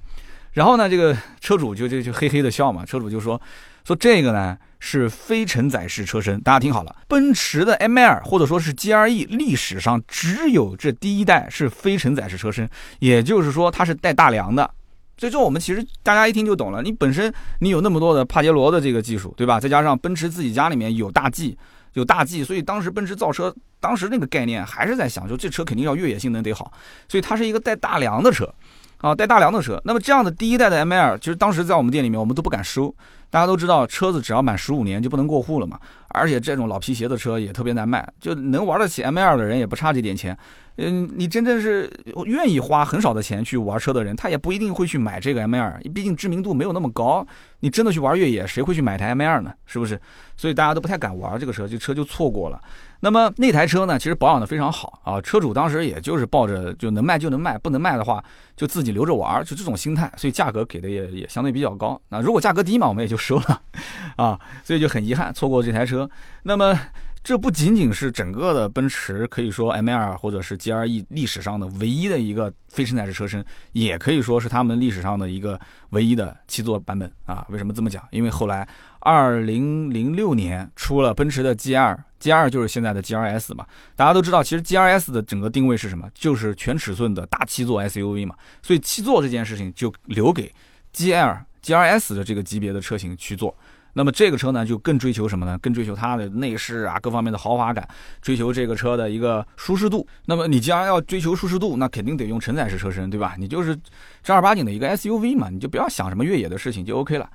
[0.52, 2.86] 然后呢，这个车主就就就嘿嘿的笑嘛。
[2.86, 3.40] 车主就说
[3.86, 14.70] 说这个呢是非承载式车身，大家听好了，奔驰的 M2 或者说是 GRE 历史上只有这第一代是非承载式车身，也就是说它是带大梁的。
[15.20, 19.60] 所以说我们其实大家一听就懂了，你本身你有那么多的帕杰罗的这个技术，对吧？
[19.60, 21.58] 再加上奔驰自己家里面有大 G，
[21.94, 26.72] 有大 G，所以当时奔驰造车当时那个概念还是在想，就这车肯定要越野性能得好，
[27.08, 28.52] 所以它是一个带大梁的车。
[29.00, 32.94] 啊，带大梁的车，那么这样的第一代的 M2，其实当时在我们店里面，我们都不敢收。
[33.30, 35.80] 大家都知道，车子只要满十五年就不能过户了嘛，
[36.10, 40.38] 而且这种老皮鞋的车也特别难卖，就能玩得起 M2 的人也不差这点钱。
[40.82, 41.92] 嗯，你真正是
[42.26, 47.26] 愿意花很少的钱去玩车的人，他也不一定会去买这个 M2，毕竟知名度没有那么高。
[47.60, 49.54] 你真的去玩越野，谁会去买台 M2 呢？
[49.66, 50.00] 是不是？
[50.38, 52.62] 所以大家都不太敢玩这个车，这车就错过了。
[53.02, 58.24] 那么那台车呢，其实保养的非常好啊，车主当时也就是抱着就能卖就能卖，不能卖的话
[58.56, 62.00] 就自己留着玩，就这种心态，所以价格给的也也相对比较高。
[62.08, 63.62] 那如果价格低嘛，我们也就收了，
[64.16, 66.10] 啊，所以就很遗憾错过这台车。
[66.44, 66.80] 那么。
[67.22, 77.46] 这不仅仅是整个的奔驰，可以说 M2 或者是 GLE 历史上的唯一的一个非承载式车身，也可以说是他们历史上的一个唯一的七座版本啊。
[77.50, 78.04] 为什么这么讲？
[78.12, 78.68] 因为后来
[79.02, 83.66] 2006年出了奔驰的 GL，GL 就是现在的 G R S 嘛。
[83.96, 86.10] 大家都知道，其实 G R S 的整个定位是什么？
[86.16, 88.36] 就是全尺寸的大七座 SUV 嘛。
[88.64, 90.52] 所以七座这件事情就留给
[90.96, 93.54] GL、GLS 的这个级别的车型去做。
[94.00, 95.60] 那么这个车呢，就更追求什么呢？
[95.62, 97.86] 更追求它的内饰啊，各方面的豪华感，
[98.22, 100.08] 追求这个车的一个舒适度。
[100.26, 103.36] 那么你既然要追求舒适度，那肯定得用承载式车身，对吧？
[103.38, 103.78] 你就是
[104.24, 107.30] 正儿八经的一个 SUV 嘛，你就不要想什么越野的事情就 OK 了。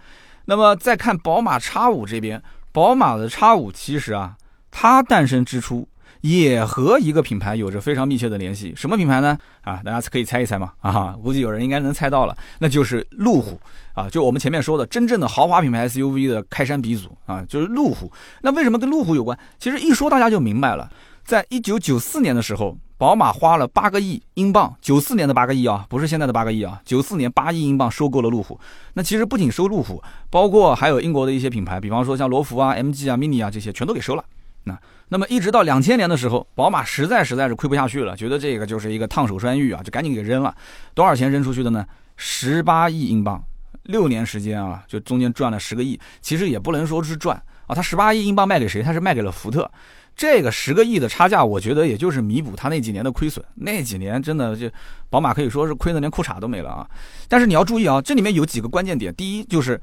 [0.46, 4.34] 那么再看宝马 X5 这边，宝马的 X5 其实啊，
[4.70, 5.86] 它诞生之初。
[6.24, 9.36] 也和一个品牌有着非常密切的联系，什么品牌呢？
[9.60, 10.72] 啊，大家可以猜一猜嘛。
[10.80, 13.60] 啊，估计有人应该能猜到了，那就是路虎
[13.92, 18.10] 啊，就我们前面说的真正的豪华品牌 SUV 的开山鼻祖啊，就是路虎。
[18.40, 19.38] 那为什么跟路虎有关？
[19.58, 20.90] 其实一说大家就明白了。
[21.26, 28.58] 在一九九四年的时候，宝马花了八个亿英镑，九四年的八个亿啊，不是现在的八个亿啊，九四年八亿英镑收购了路虎。
[28.94, 34.24] 那其实不仅收路虎，包括还有英国的一些品牌，比方说像罗孚啊、MG 啊、Mini 啊这些，全都给收了。
[34.66, 34.74] 那
[35.08, 40.54] 那么一直到两千年的时候，宝马实在实在是亏不下去了，觉得这个就是一个烫手山芋啊，就赶紧给扔了。
[40.94, 41.86] 多少钱扔出去的呢？
[42.16, 43.42] 十八亿英镑，
[43.84, 45.98] 六年时间啊，就中间赚了十个亿。
[46.20, 47.36] 其实也不能说是赚
[47.66, 48.82] 啊，他十八亿英镑卖给谁？
[48.82, 49.70] 他是卖给了福特。
[50.16, 53.44] 这个十个亿的差价，我觉得也就是弥补他那几年的亏损。
[53.56, 54.70] 那几年真的就
[55.10, 56.88] 宝马可以说是亏的连裤衩都没了啊。
[57.28, 59.12] 但是你要注意啊，这里面有几个关键点。
[59.16, 59.80] 第一就是，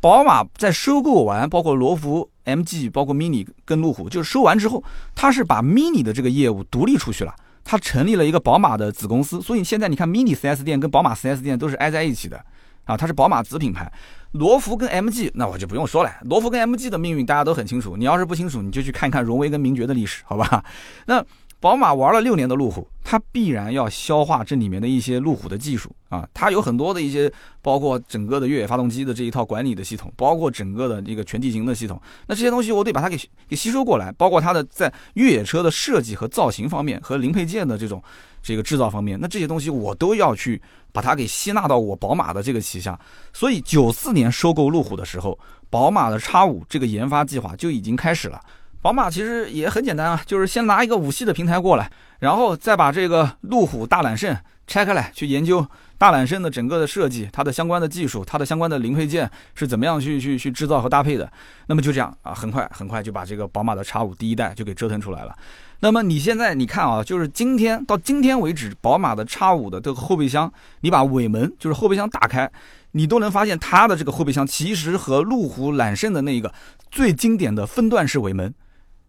[0.00, 4.82] 宝马在收购完包括罗孚、MG、包括 Mini 跟路虎，就是收完之后，
[5.14, 9.40] 它是把 Mini 的这个业务独立出去了，它成立了一个宝马的子公司。
[9.40, 12.44] 所以现在你看 Mini 4S 店跟宝马 4S 店都是挨在一起的
[12.84, 13.90] 啊，它是宝马子品牌。
[14.32, 16.10] 罗孚跟 MG，那我就不用说了。
[16.22, 17.96] 罗孚跟 MG 的命运大家都很清楚。
[17.96, 20.64] 你要是不清楚，你就去看看荣威跟名爵的历史，好吧？
[21.06, 21.24] 那。
[21.60, 38.02] 宝马玩了六年的路虎，它必然要消化这里面的一些路虎的技术啊，它有很多的一些，包括整个的越野发动机的这一套管理的系统，包括整个的这个全地形的系统，那这些东西我得把它给给吸收过来，包括它的在越野车的设计和造型方面和零配件的这种
[38.42, 40.60] 这个制造方面，那这些东西我都要去
[40.92, 42.98] 把它给吸纳到我宝马的这个旗下。
[43.32, 45.38] 所以九四年收购路虎的时候，
[45.70, 48.38] 宝马的叉五这个研发计划就已经开始了。
[48.84, 55.66] 宝马其实也很简单啊，就是先拿一个五系的平台过来，然后再把这个路虎大揽胜拆开来，去研究
[55.96, 61.26] 大揽胜的整个的设计，它的相关的技术，它的相关的零配件是怎么样去去去制造和搭配的。
[61.68, 65.34] 那么就这样啊，很快很快就把这个宝马的叉五第一代就给折腾出来了。
[65.80, 72.52] 那么你现在你看啊，就是今天到今天为止，宝马的叉五的这个后备箱，你把尾门就是后备箱打开，
[72.90, 76.52] 你都能发现它的这个后备箱其实和路虎揽胜的那一个
[76.90, 78.52] 最经典的分段式尾门。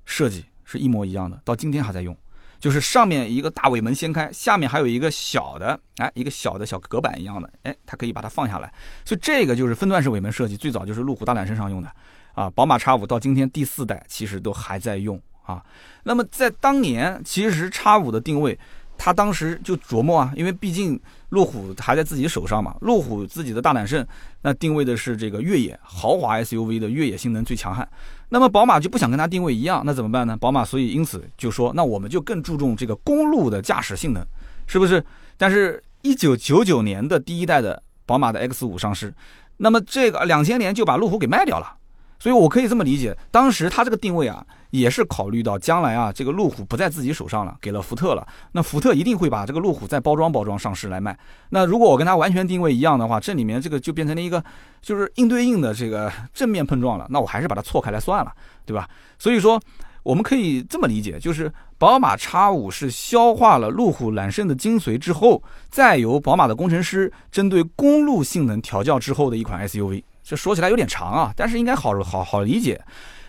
[0.05, 2.15] 设计是一模一样的，到今天还在用，
[2.59, 8.71] 就是上面一个大尾门掀开，下面还有一个小的，哎，一个小的小隔板一样的，哎，它可以把它放下来，
[9.03, 11.91] 所以这个就是分段式尾门设计，最早就是路虎大揽胜上用的，
[12.33, 15.63] 啊，宝马 X5 到今天第四代其实都还在用啊。
[16.03, 18.57] 那么在当年，其实 X5 的定位。
[18.97, 24.07] 他当时就琢磨啊，因为毕竟路虎还在自己手上嘛，路虎自己的大揽胜
[24.41, 27.85] 那定位的是这个越野豪华 SUV 的越野性能最强悍，
[28.29, 30.35] 那么宝马就不想跟它定位一样，那怎么办呢？
[30.37, 34.25] 宝马所以因此就说，那我们就更注重这个公路的驾驶性能，
[34.67, 35.03] 是不是？
[35.37, 39.13] 但是，一九九九年的第一代的宝马的 X 五上市，
[39.57, 41.75] 那么这个两千年就把路虎给卖掉了。
[42.17, 48.25] 所以，我可以这么理解，当时它这个定位啊，也是考虑到将来啊，这个路虎不在自己手上了，给了福特了。
[48.53, 51.15] 那福特一定会把这个路虎再包装包装上市来卖。
[51.49, 54.43] 那如果我跟它完全定位一样的话，这里面这个就变成了一个
[54.81, 57.05] 就是硬对硬的这个正面碰撞了。
[57.09, 58.31] 那我还是把它错开来算了，
[58.65, 58.89] 对吧？
[59.19, 59.61] 所以说，
[60.01, 70.01] 我们可以这么理解，就是宝马 X5 是消化了路虎揽胜的精髓之后，再由宝马的工程师针对公路性能调教之后的一款 SUV。
[70.25, 72.81] 这说起来有点长啊，但是应该好好好理解。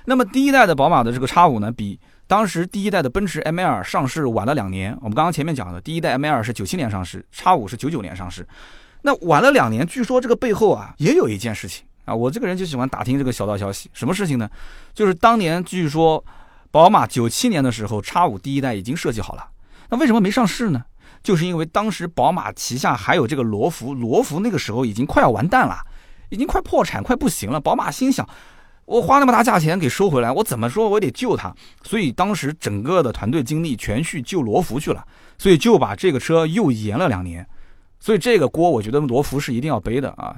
[0.06, 4.96] 那么第一代的宝马的这个叉五呢，比当时第一代的奔驰 M2 上市晚了两年。
[5.02, 8.48] 我们刚刚前面讲的，第一代 M2 是九七年上市叉五是九九年上市，
[9.02, 9.87] 那晚了两年。
[9.87, 13.90] 据说这个背后啊，也有一件事情啊，我这个人就喜欢打听这个小道消息。
[13.92, 14.48] 什么事情呢？
[14.94, 16.24] 就是当年据说
[16.70, 19.46] 宝马九七年的时候叉五第一代已经设计好了，
[19.90, 20.82] 那为什么没上市呢？
[21.22, 25.78] 就是因为当时宝马旗下还有这个罗孚，罗孚那个时候已经快要完蛋了。
[26.28, 27.60] 已经快破产，快不行了。
[27.60, 28.28] 宝马心想，
[28.84, 31.54] 我花那么大价钱给收回来，我怎么说我得救他。
[31.82, 35.04] 所以当时整个的团队精力全去救罗孚去了，
[35.38, 37.46] 所以就把这个车又延了两年。
[37.98, 40.37] 所以这个锅，我觉得罗孚是一定要背的啊。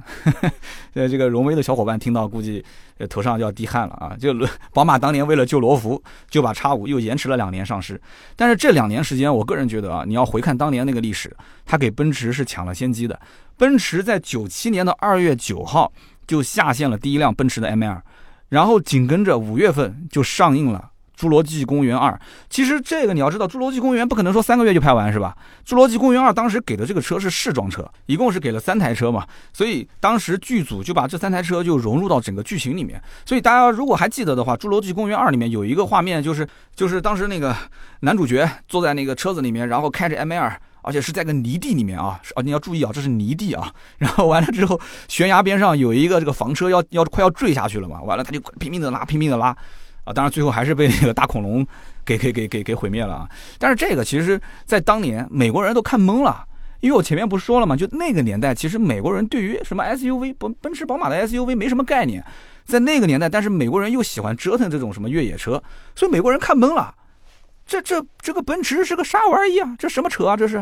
[0.94, 2.64] 呃， 这个荣威的小伙伴听到，估计
[3.10, 4.16] 头上就要滴汗了啊。
[4.18, 4.34] 就
[4.72, 8.00] 宝马当年为了救罗孚，就把叉五又延迟了两年上市。
[8.36, 13.20] 但是这两年时间，我个人觉得啊，你要回看当年那个历史，它给奔驰是抢了先机的。
[13.56, 15.92] 奔驰在九七年的二月九号
[16.26, 18.00] 就下线了第一辆奔驰的 M2，
[18.48, 22.12] 然后紧跟着五月份就上映了《侏罗纪公园二》。
[22.48, 25.36] 其实这个你要知道，《侏罗纪公园》不可能说三个月就拍完是吧？
[25.68, 33.02] 《侏罗纪公园二》当时给的这个车是试装车，一共是给了三台车嘛，所以当时剧组就把这三台车就融入到整个剧情里面。
[33.26, 37.56] 所以大家如果还记得的话，《侏罗纪公园二》里面有一个画面，就是就是当时那个
[38.00, 40.52] 男主角坐在那个车子里面，然后开着 M2。
[40.80, 43.70] 而且是在个泥地里面啊，啊，你要注意啊，这是泥地啊。
[43.98, 49.54] 然后完了之后，悬崖边上有一个这个房车要要快要坠下去了嘛，完了他就拼命的拉，拼命的拉，
[50.08, 51.66] 啊，当然最后还是被那个大恐龙
[52.04, 53.28] 给给给给给毁灭了啊。
[53.58, 56.44] 但是这个其实，在当年美国人都看懵了，
[56.80, 62.24] 因为我前面不是说了嘛，就那个年代，其实美国人对于什么 SUV，奔奔驰、宝马的 SUV 没什么概念，
[62.64, 65.62] 在那个年代，但是美国人又喜欢折腾这种什么越野车，
[65.94, 66.94] 所以美国人看懵了。
[67.66, 69.76] 这这这个奔驰是个啥玩意儿啊？
[69.78, 70.34] 这什么车啊？
[70.34, 70.56] 这是，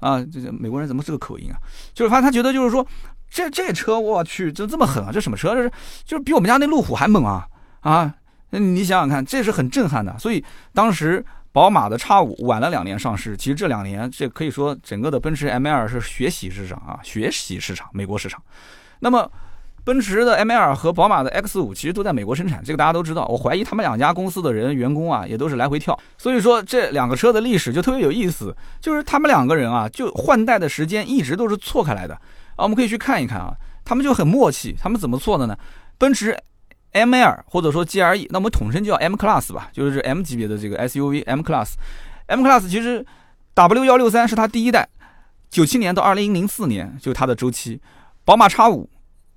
[0.00, 1.56] 啊，这这美国人怎么这个口音啊？
[1.94, 2.86] 就是他他觉得就是说，
[3.30, 5.10] 这这车我去，这这么狠啊？
[5.10, 5.54] 这什么车？
[5.54, 5.72] 这是
[6.04, 7.46] 就是比我们家那路虎还猛啊！
[7.80, 8.14] 啊，
[8.50, 10.18] 那你想想看，这是很震撼的。
[10.18, 18.42] 所以当时宝马的 X 五晚了两年上市，其实这两年这可以说整个的奔驰 M2 是学习市场啊，学习市场，美国市场。
[19.00, 19.30] 那么。
[19.82, 23.24] 奔驰的 M2 和宝马的 X5 其实都在美国生产，这个大家都知道。
[23.24, 25.98] 我怀疑他们两家公司的人员工啊，也都是来回跳。
[26.18, 32.14] 所以说这两个车的历史就特别有意思，就是他们两个人啊，就换代的时间一直都是错开来的
[32.56, 32.58] 啊。
[32.58, 34.76] 我们可以去看一看啊，他们就很默契。
[34.78, 35.56] 他们怎么错的呢？
[35.96, 36.36] 奔驰
[36.92, 41.74] M2 或者说 G R E，那我们统称叫 M Class 吧，就是 M 级别的这个 SUV M Class。
[42.26, 43.04] M Class 其实
[43.54, 44.88] W163 是它第一代，
[45.50, 47.80] 九七年到二零零四年就是它的周期。
[48.24, 48.86] 宝马 X5。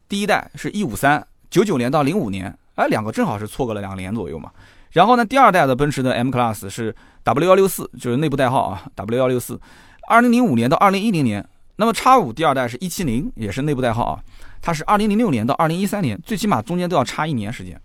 [0.09, 4.51] 第一代是一五三九九年到零五年，哎，两个正好是错过了两年左右嘛。
[4.91, 9.59] 然后呢，第二代的奔驰的 M Class 是 W 幺六四，就是内部代号啊，W 幺六四，
[10.07, 11.43] 二零零五年到二零一零年。
[11.77, 14.19] 那么 X 五第二代是一七零，也是内部代号啊，
[14.63, 17.79] 它是二零零六年到二零一三年，最起码中间都要差一年时间。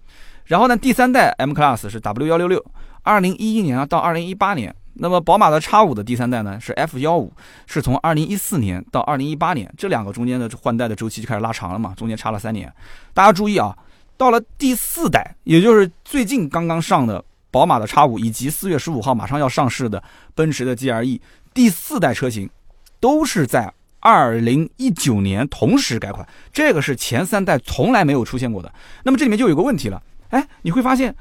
[0.44, 2.64] 然后呢，第三代 M Class 是 W 幺六六，
[3.02, 4.72] 二零一一年到二零一八年。
[5.00, 7.32] 那么宝马的 X 五的第三代呢是 F 幺五，
[7.66, 12.72] 是从二零一四年到二零一八年，这两个中间的换代的周期就开始拉长了嘛，中间差了三年。
[13.12, 13.76] 大家注意啊，
[14.16, 20.02] 到了第四代，也就是最近刚刚上的宝马的 X 五，以及四月十五号马上要上市的
[20.34, 21.20] 奔驰的 GLE，
[21.52, 22.48] 第四代车型
[22.98, 23.72] 都是在
[24.08, 28.72] 二零一九年同时改款，这个是前三代从来没有出现过的。
[29.04, 31.14] 那么这里面就有个问题了，哎，你会发现。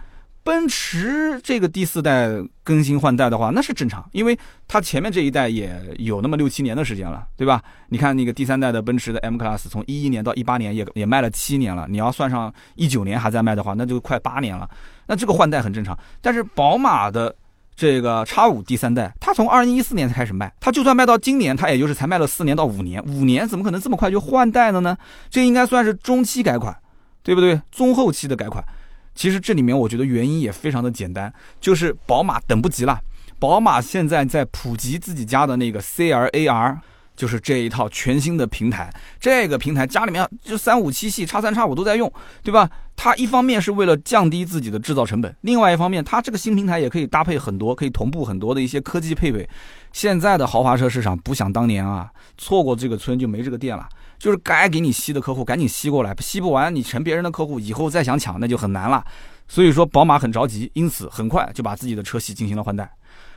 [0.48, 2.30] 奔驰这个第四代
[2.64, 7.62] 更新换代的话，那是正常，因为它前面这一代也有那么六七年的时间了，对吧？
[7.90, 14.70] 你看那个第三代的奔驰的 M Class，从一一年到一八年也也卖了七年了，你要算上一九年还在卖的话，那就快八年了。
[15.08, 16.00] 那这个换代很正常。
[16.22, 17.36] 但是宝马的
[17.78, 24.98] 这个叉五第三代，它从二零一四年才开始卖，它就算卖到今年，它也就是才卖了四年到五年，五年怎么可能这么快就换代了呢？
[25.30, 26.76] 这应该算是中期改款，
[27.22, 27.62] 对不对？
[27.72, 28.66] 中后期的改款。
[29.14, 33.00] 其实这里面我觉得原因也非常的简单，就是宝马等不及了。
[33.38, 36.78] 宝马现在在普及自己家的那个 CLAR，
[37.18, 38.90] 就是这一套全新的平台。
[39.20, 42.10] 这个平台家里面就三五七系、叉三叉五都在用，
[42.42, 42.70] 对吧？
[42.96, 49.48] 它一方面是为了降低自己的制造成本，另外一方面它这个新平台也可以搭配很多，可以同步很多的一些科技配备。
[49.92, 53.88] 现在的豪华车市场不想当年啊，错过这个村就没这个店了。
[54.18, 59.06] 就是该给你吸的客户赶紧吸过来，吸不完你成别人的客户，以后再想抢那就很难了。
[59.48, 62.92] 所以说宝马很着急，因此很快就把自己的车系进行了换代。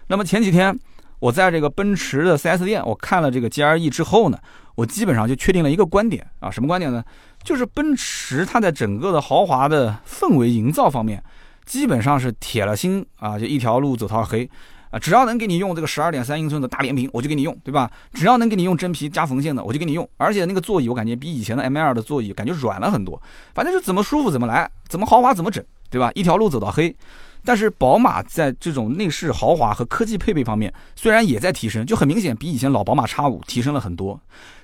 [0.07, 0.77] 那么前几天
[1.21, 4.39] 我在这个奔驰的 4S 店，我看了这个 GLE 之后呢，
[4.75, 7.05] 我基本上就确定了一个观点啊，什么观点呢？
[7.45, 11.23] 就是奔驰它在整个的豪华的氛围营造方面，
[11.65, 14.51] 基本上是铁了心啊，就一条路走到黑。
[14.91, 17.89] 啊，只要能给你用这个十二点三英寸的大连屏，我就给你用，对吧？
[18.13, 20.09] 只要能给你用真皮加缝线的，我就给你用。
[20.17, 23.23] 而且那个座椅，我感觉比以前的 M2 的座椅感觉软了很多。
[23.55, 26.11] 反正就怎么舒服怎么来，怎么豪华怎么整，对吧？
[26.17, 26.93] 一条路走到黑。
[27.45, 34.21] 但是宝马在这种内饰豪华和科技配备方面，虽然也在提升，就很明显比以前老宝马 X5 提升了很多。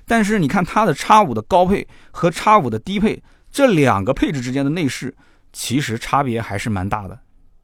[0.07, 5.15] 但是你看它的 X5 的高配和 X5 的低配这两个配置之间的内饰，
[5.53, 7.19] 其实差别还是蛮大的。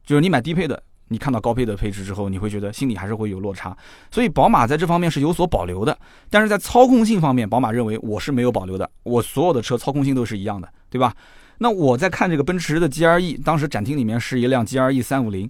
[0.05, 0.81] 就是你买低配的。
[1.09, 3.77] 你看到高配的配置之后，你会觉得心里还是会有落差，
[4.09, 5.95] 所以宝马在这方面是有所保留的。
[6.27, 11.13] 但是在操控性方面，宝马认为我是没有保留的，我所有的车操控性都是一样的，对吧？
[11.59, 15.49] 那我在看这个奔驰的 G R E，当时展厅里面是一辆 G R E 三五零，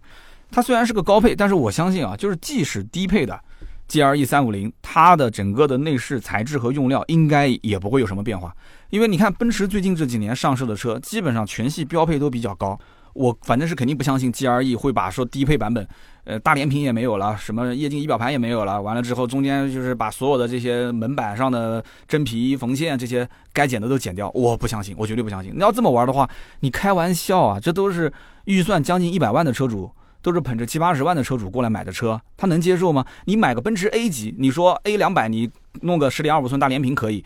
[0.51, 3.39] 它虽然是个高配，但是我相信啊，就是即使低配的
[3.87, 8.55] G R E 三五零，它的整个的内饰材质和用料应该也不会有什么变化，
[8.89, 12.79] 因为你看奔驰最近这几年上市的车，基本上全系标配都比较高。
[13.13, 15.87] 我反正是肯定不相信 G R E 会把说低配版本，
[16.23, 25.53] 呃，大连屏也没有了，什么液晶仪表盘也没有了，完了之后中间就是把所有的这些门板上的真皮缝线这些该剪的都剪掉，我不相信，我绝对不相信。
[25.55, 26.29] 你要这么玩的话，
[26.61, 27.59] 你开玩笑啊？
[27.59, 28.11] 这都是
[28.45, 33.05] 预算将近一百万的车主，都是捧着七八十万的车主过来买的车，他能接受吗？
[33.25, 35.49] 你买个奔驰 A 级，你说 A 两百你
[35.81, 37.23] 弄个十点二五寸大连屏可以。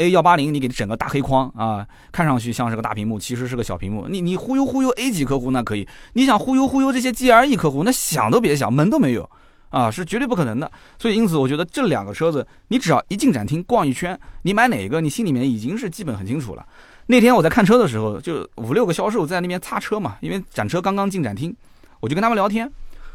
[0.00, 4.06] A 幺八零，你给整个大黑框啊，看上去像是个大屏幕，其实是个小屏幕。
[4.08, 9.28] 你你忽悠忽悠 A 级客户那可以，你想忽悠忽悠这些 GLE 客户，那想都别想，门都没有
[9.68, 10.72] 啊，是绝对不可能的。
[10.98, 16.66] 所以因此，我觉得这两个车子，你只要一进展厅逛一圈，你买哪个，你心里面已经是基本很清楚了。
[17.08, 21.54] 那天我在看车的时候，就五六个销售在那边擦车嘛，因为展车刚刚进展厅，
[22.00, 22.70] 我就跟他们聊天。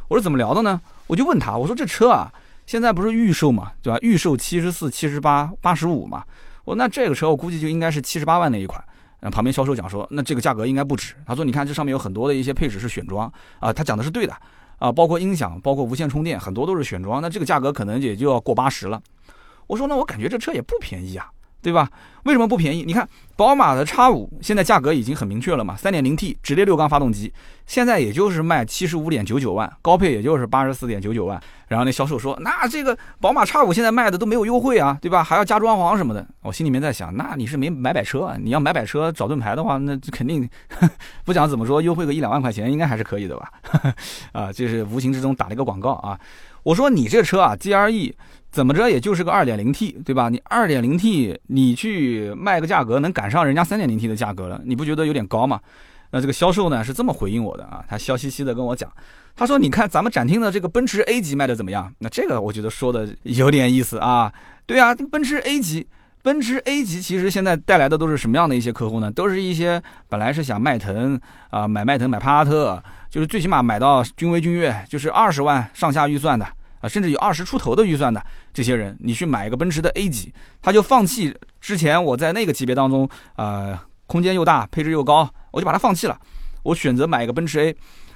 [0.08, 0.80] 我说怎么聊的呢？
[1.08, 2.32] 我就问他，我说这车啊，
[2.68, 3.98] 现在不是预售嘛，对吧？
[4.04, 6.24] 预售七十四、七十八、八十五嘛。
[6.66, 8.84] 我那这个车我估计就应该是七十八万那一款，
[9.22, 11.14] 嗯，旁边销售讲说，那这个价格应该不止。
[11.26, 14.36] 他说，你看这上面有很多的一些配置是选装啊，他讲的是对的
[14.80, 19.02] 啊，包括音响，包括无线充电，很多都是选装，那这个价格可能也就要过八十了。
[19.68, 21.30] 我说，那我感觉这车也不便宜啊，
[21.66, 21.90] 对吧？
[22.26, 22.84] 为什么不便宜？
[22.86, 27.34] 你看，宝马的 X 五现在价格已经很明确了嘛，三点零 T 直列六缸发动机，
[27.66, 31.42] 现在也就是卖七十五点九九万，高配也就是八十四点九九万。
[31.68, 35.24] 然后那销售说，那这个宝马 X 五现在卖的都没有优惠啊，对吧？
[35.24, 36.24] 还要加装潢什么的。
[36.44, 38.38] 我心里面在想，那你是没买摆车啊？
[38.40, 40.48] 你要买摆车找盾牌的话，那肯定
[41.26, 43.52] 不讲怎么说，优惠个一两万块钱应该还是可以的吧？
[44.34, 46.20] 啊，就是无形之中打了一个广告啊。
[46.62, 48.14] 我说你这车啊，GRE。
[48.56, 50.30] 怎么着也就是个二点零 T，对吧？
[50.30, 55.60] 你二点零 T，你去卖个价格能赶上人家三点零 T 的价格了，你不觉得有点高吗？
[56.12, 58.90] 那这个销售呢是这么回应我的啊，他笑嘻嘻的跟我讲，
[59.36, 64.32] 他说：“你看咱们展厅的这个奔驰 A 级卖的怎么样？”那这个我觉得说的有点意思啊。
[64.66, 65.86] 对啊，奔驰 A 级，
[66.24, 69.12] 奔驰 A 级其实现在带来的都是什么样的一些客户呢？
[69.12, 76.48] 都是一些本来是想迈腾啊，买迈腾买帕萨特，就是最起码买到君威君越，就是二十万上下预算的。
[76.88, 78.24] 甚至有二十出头的预算的
[78.54, 86.20] 这些人，你去买一个奔驰的 A 级，他就放弃之前我在那个级别当中，呃，空间又大，配置又高，我就把它放弃了，
[86.64, 87.76] 我选择买一个奔驰 A。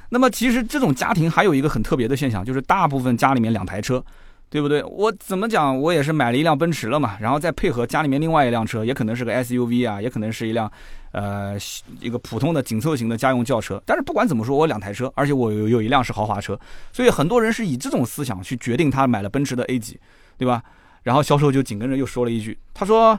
[0.09, 4.03] 那么其实这种家庭还有一个很特别的现象，就是大部分家里面两台车。
[4.51, 4.83] 对不对？
[4.85, 5.79] 我怎么讲？
[5.79, 10.71] 我也是买了一辆奔驰了嘛，然后再配合家里面另外一辆车，也可能是个 SUV 啊，也可能是一辆，
[11.11, 11.57] 呃，
[11.99, 13.81] 一个普通的紧凑型的家用轿车。
[13.85, 16.59] 但是不管怎么说，我两台车，而且我有有一辆是豪华车，
[16.91, 19.99] 所以很多人是以这种思想去决定他买了奔驰的 A 级，
[20.37, 20.63] 对吧？
[21.03, 23.17] 然后销售就紧跟着又说了一句，他说：“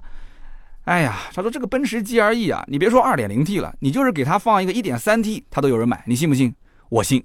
[0.85, 6.55] 哎呀，他说这个奔驰 GLE 啊，你别说 2.0T 了，你就是给他放一个 1.3T，他都有人买，你信不信？
[6.91, 7.25] 我信，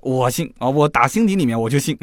[0.00, 0.68] 我信啊！
[0.68, 1.96] 我打心底里面我就信。”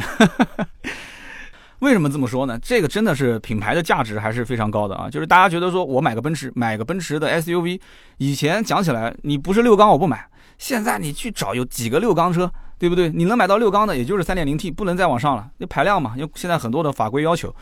[1.83, 2.57] 为什么这么说呢？
[2.59, 5.09] 这个真的是品牌的价值还是非常高的啊！
[5.09, 7.77] 就是大家觉得说我买个奔驰，买个奔驰的 SUV，
[8.19, 10.25] 以前讲起来你不是六缸我不买，
[10.57, 13.09] 现在你去找有几个六缸车，对不对？
[13.09, 17.53] 你能买到六缸的也就是三点零 T，不能再往上了，那排量嘛，因为现在很多的法规要求。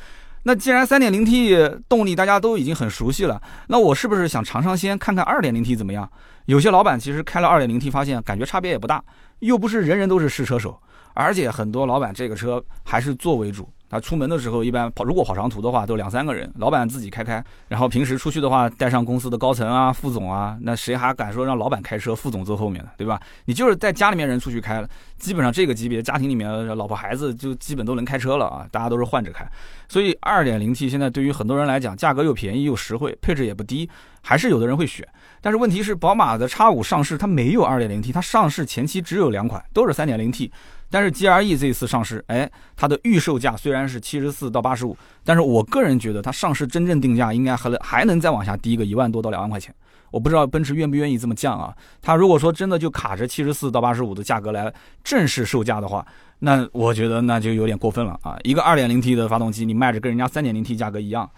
[0.44, 1.58] 那既然三点零 T
[1.90, 6.08] 动力大家都已经很熟悉了，那我是不是想尝尝鲜，看看二点零 T 怎么样？
[6.46, 9.04] 有些老板其实开了二点零 T，发现感觉差别也不大，
[9.40, 10.80] 又不是人人都是试车手，
[11.16, 13.68] 而且很多老板这个车还是坐为主。
[13.92, 23.20] 他出门的时候，一般跑如果跑长途的话，都两三个人，老板自己开开，然后平时出去的话，带上公司的高层啊、副总啊，那谁还敢说让老板开车，副总坐后面的，对吧？
[23.44, 24.88] 你就是在家里面人出去开了，
[25.18, 29.46] 基本上这个级别家庭里面老婆孩子就基本都能开车了啊，大家都是换着开。
[29.90, 33.90] 所以二点零 T 现在对于很多人来讲，价格又便宜又实惠，配置也不低，
[34.22, 35.06] 还是有的人会选。
[35.42, 40.50] 但是问题是，宝马的 X 五上市它没有二点零 T，它上市前期只有两款，都是三点零 T。
[40.94, 49.74] 但是 GRE 这一次上市，哎，它的预售价虽然是七十四到八十五，但是我个人觉得它上市真正定价应该还能还能再往下低个一万多到两万块钱。
[50.10, 51.74] 我不知道奔驰愿不愿意这么降啊？
[52.02, 54.72] 它如果说真的就卡着七十四到八十五的价格来
[55.06, 56.06] 正式售价的话，
[56.40, 58.38] 那我觉得那就有点过分了啊！
[58.44, 61.30] 一个二点零 T 的发动机，你卖着跟人家三点零 T 价格一样。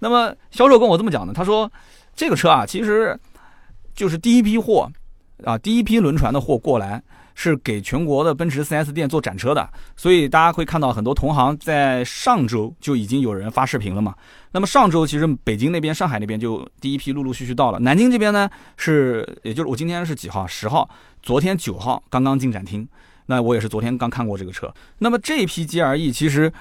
[0.00, 1.70] 那么销售跟我这么讲的，他说
[2.14, 3.18] 这个车啊，其实
[3.94, 4.90] 就是第一批货
[5.44, 7.02] 啊，第一批轮船的货过来。
[7.40, 14.12] 是给全国的奔驰 4S 店做展车的，所以大家会看到很多同行在上周就已经有人发视频了嘛。
[14.50, 20.44] 那么上周其实北京那边、上海那边就第一批陆陆续续到了，南京这边呢是，也就是我今天是几号？
[20.48, 20.90] 十号，
[21.22, 22.88] 昨天九号刚刚进展厅。
[23.26, 24.74] 那我也是昨天刚看过这个车。
[24.98, 26.52] 那么这批 GLE 其实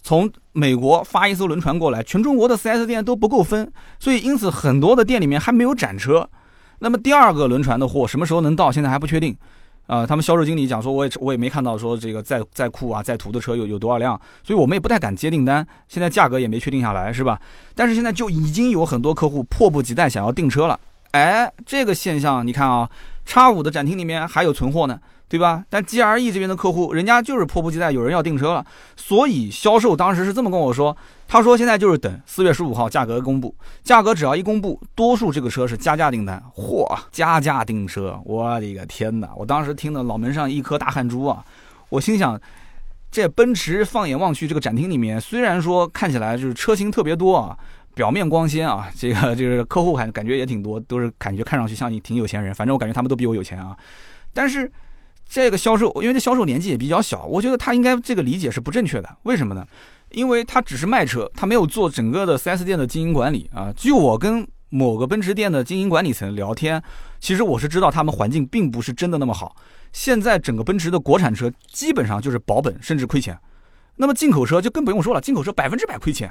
[0.00, 6.30] 从美国发一艘轮船过来，全中国的 4S 店都不够分，所以因此很多的店里面还没有展车。
[6.78, 8.70] 那么第二个轮船的货什么时候能到？
[8.70, 9.36] 现在还不确定。
[9.90, 14.14] 啊，他们销售经理讲说，我也我也没看到说这个在在库啊在途的车有有多少辆，
[14.44, 15.66] 所以我们也不太敢接订单。
[15.88, 17.40] 现在价格也没确定下来，是吧？
[17.74, 20.78] 但是现在就已经有很多客户迫不及待想要订车了。
[21.10, 22.88] 哎，这个现象你看啊，
[23.26, 24.96] 叉五的展厅里面还有存货呢。
[25.30, 25.64] 对吧？
[25.70, 28.66] 但 GRE 这边的客户，人家就是迫不及待，有人要订车了，
[28.96, 30.94] 所以销售当时是这么跟我说，
[31.28, 33.54] 他说现在就是等四月十五号价格公布，
[33.84, 39.30] 价格只要一公布，多数这个车是加价订单，嚯，加价订车，我的个天哪！
[39.36, 41.44] 我当时听得脑门上一颗大汗珠啊，
[41.90, 42.36] 我心想，
[43.12, 47.56] 这奔驰放眼望去，这个展厅里面虽然说看起来就是车型特别多啊，
[47.94, 53.76] 表面光鲜啊，这个就是客户感感觉也挺多，都是感觉看上去像你挺有钱人，反正我感觉他们都比我有钱啊，
[54.34, 54.68] 但是。
[55.30, 59.08] 这个销售，因为这销售年纪也比较小，我觉得他应该这个理解是不正确的。
[59.22, 59.64] 为什么呢？
[60.10, 63.72] 因为他只是卖车，他没有做整个的 4S 店的经营管理啊。
[63.76, 66.82] 就我跟某个奔驰店的经营管理层聊天，
[67.20, 69.54] 其实我是知道他们环境并不是真的那么好。
[69.92, 73.38] 现在整个奔驰的国产车基本上就是保本，甚至亏钱。
[73.94, 76.28] 那么进口车就更不用说了，进口车百分之百亏钱。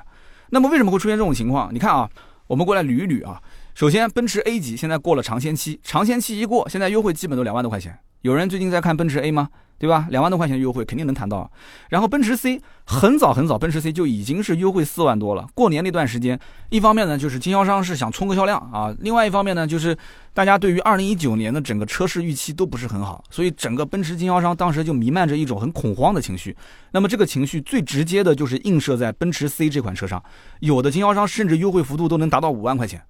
[0.49, 1.73] 那么为什么会出现这种情况？
[1.73, 2.09] 你看啊，
[2.47, 3.41] 我们过来捋一捋啊。
[3.79, 7.97] 首先，奔驰 A 级现在过了尝鲜期，尝鲜期一过，现在优惠基本都两万多块钱。
[8.23, 9.47] 有人最近在看奔驰 A 吗？
[9.77, 10.05] 对吧？
[10.09, 11.49] 两万多块钱优惠肯定能谈到。
[11.87, 15.47] 然后奔驰 C 很早很早，奔驰 C 就已经是优惠四万多了。
[15.55, 16.37] 过年那段时间，
[16.69, 19.97] 一方面呢就是经销商是想冲个销量啊，另外一方面呢就是
[20.33, 26.53] 大家对于二零一九年的整个车市预期都不是很好，所以整个奔驰经销商当时就弥漫着一种很恐慌的情绪。
[26.91, 30.21] 那么这个情绪最直接的就是映射在奔驰 C 这款车上，
[30.59, 33.01] 有的经销商甚至优惠幅度都能达到五万块钱。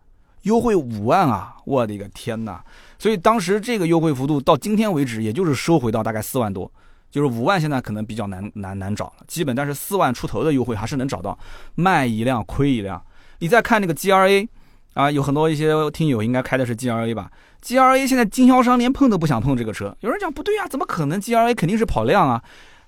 [0.44, 1.56] 优惠五万啊！
[1.66, 2.64] 我的个天哪！
[2.98, 6.72] 所以当时这个优惠幅度到今天为止，也就是收回到大概四万多，
[7.12, 9.14] 就是五万现在可能比较难难难找了。
[9.28, 11.38] 基本但是四万出头的优惠还是能找到，
[11.76, 13.04] 卖一辆亏一辆。
[13.40, 14.50] 你再看那个 G R A
[14.94, 17.32] 啊，有很多一些听友应该开的是 G R A 吧
[17.62, 19.96] ？G R A 现在经销商连碰都不想碰这个车。
[20.02, 22.42] 有人讲不对呀，怎么可能？G R A 肯定是跑量啊！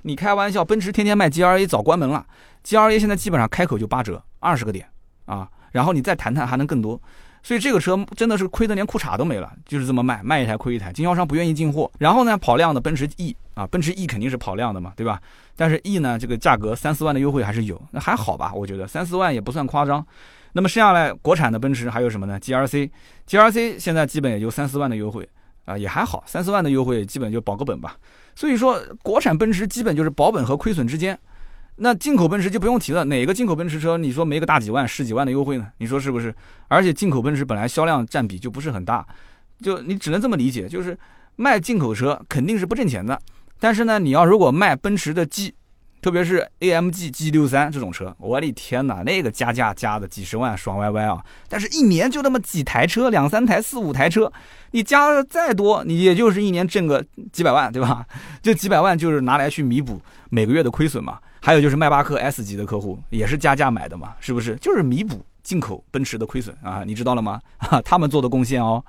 [0.03, 2.25] 你开玩笑，奔驰天天卖 G R A 早关门了。
[2.63, 4.87] G R A 现在基本上开口就八折，二十个点
[5.25, 6.99] 啊，然后你再谈谈还能更多。
[7.43, 11.91] 所以这个车真的是亏得连裤衩都没了，就是这么卖，卖一台亏一台，经销商不愿意进货。
[11.97, 15.19] 然后呢，跑量的奔驰 E 啊，奔驰 E 肯定是跑量的嘛，对吧？
[15.55, 18.53] 但是 E 呢，这个价格三四万的优惠还是有，那还好吧？
[18.53, 20.05] 我觉得三四万也不算夸张。
[20.53, 25.27] 那么剩下来国产的奔驰还有什么呢？GRC，GRC 现在基本也就三四万的优惠
[25.65, 27.95] 啊，也还好，三四万的优惠基本就保个本吧。
[28.35, 31.17] 所以说，国产奔驰基本就是保本和亏损之间。
[31.78, 35.67] 那进口奔驰就不用提了，哪个进口奔驰车你说没个大几万、十几万的优惠呢？
[35.78, 36.34] 你说是不是？
[36.67, 39.05] 而且进口奔驰本来销量占比就不是很大，
[39.61, 40.97] 就你只能这么理解，就是
[41.36, 43.19] 卖进口车肯定是不挣钱的。
[43.59, 45.53] 但是呢，你要如果卖奔驰的 G，
[46.01, 51.24] 特别是 AMG G 六三这种车，我的天哪，那个加价加的几十万爽歪歪啊！
[51.47, 54.32] 但是一年就那么几台车，两三台、四五台车，
[54.72, 58.05] 你加的再多，你也就是一年挣个几百万，对吧？
[58.41, 61.19] 这几百万就是拿来去弥补每个月的亏损嘛。
[61.43, 64.55] 还有就是迈巴赫 S 级的客户也是加价买的嘛，是不是？
[64.57, 67.41] 就是弥补进口奔驰的亏损啊，你知道了吗？
[67.57, 68.83] 哈， 他们做的贡献哦。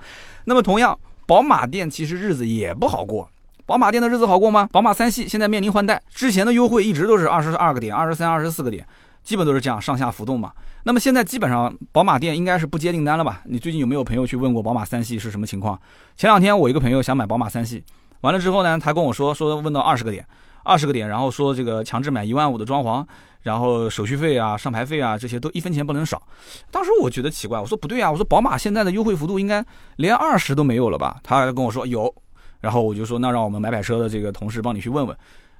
[0.44, 0.96] 那么同样，
[1.26, 3.26] 宝马店其实日子也不好过。
[3.64, 4.68] 宝马店的日子好过吗？
[4.70, 8.86] 宝马三系现在面临换代，之前的优惠一直都是二十二个点、二十三、二十四个点，
[9.22, 10.52] 基本都是这样上下浮动嘛。
[10.84, 13.40] 那么现在基本上宝马店应该是不接订单了吧？
[13.46, 15.80] 你最近有没有朋友去问过宝马三系是什么情况？
[16.16, 17.82] 前两天我一个朋友想买宝马三系，
[18.20, 20.26] 完了之后呢，他跟我说说问到二十个点。
[20.64, 23.04] 二十个点，然后说这个强制买一万五的装潢，
[23.42, 26.22] 然后手续费啊、上牌费啊这些都一分钱不能少。
[26.70, 29.64] 当时我觉得奇怪，我说不对啊，我说宝马现在的优惠幅度应该
[29.96, 31.18] 连二十都没有了吧？
[31.22, 32.14] 他跟我说有，
[32.60, 35.16] 然后我就说那让我们买买车的这个同事帮你去问问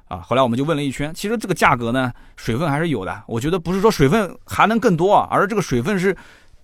[0.08, 0.18] 啊。
[0.18, 3.22] 后来我们就问了一圈，其实这个价格呢，水分还是有的。
[3.26, 6.16] 我觉得不是说水分还能更多啊，而这个水分是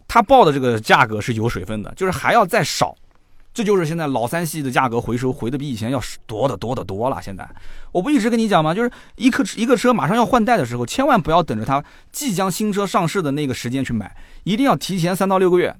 [0.06, 2.94] 他报的这个价格是有水分的，就是还要再少。
[3.54, 7.20] 这就是现在老三系的价格回收回的比以前要多的多的多了。
[7.20, 7.48] 现在
[7.90, 8.72] 我不一直跟你讲吗？
[8.72, 11.82] 就是一个一个车马上要换代的时候，千万不要等着它
[12.12, 15.74] 即将新车上市的那个时间去买，一定要提前三到六个月，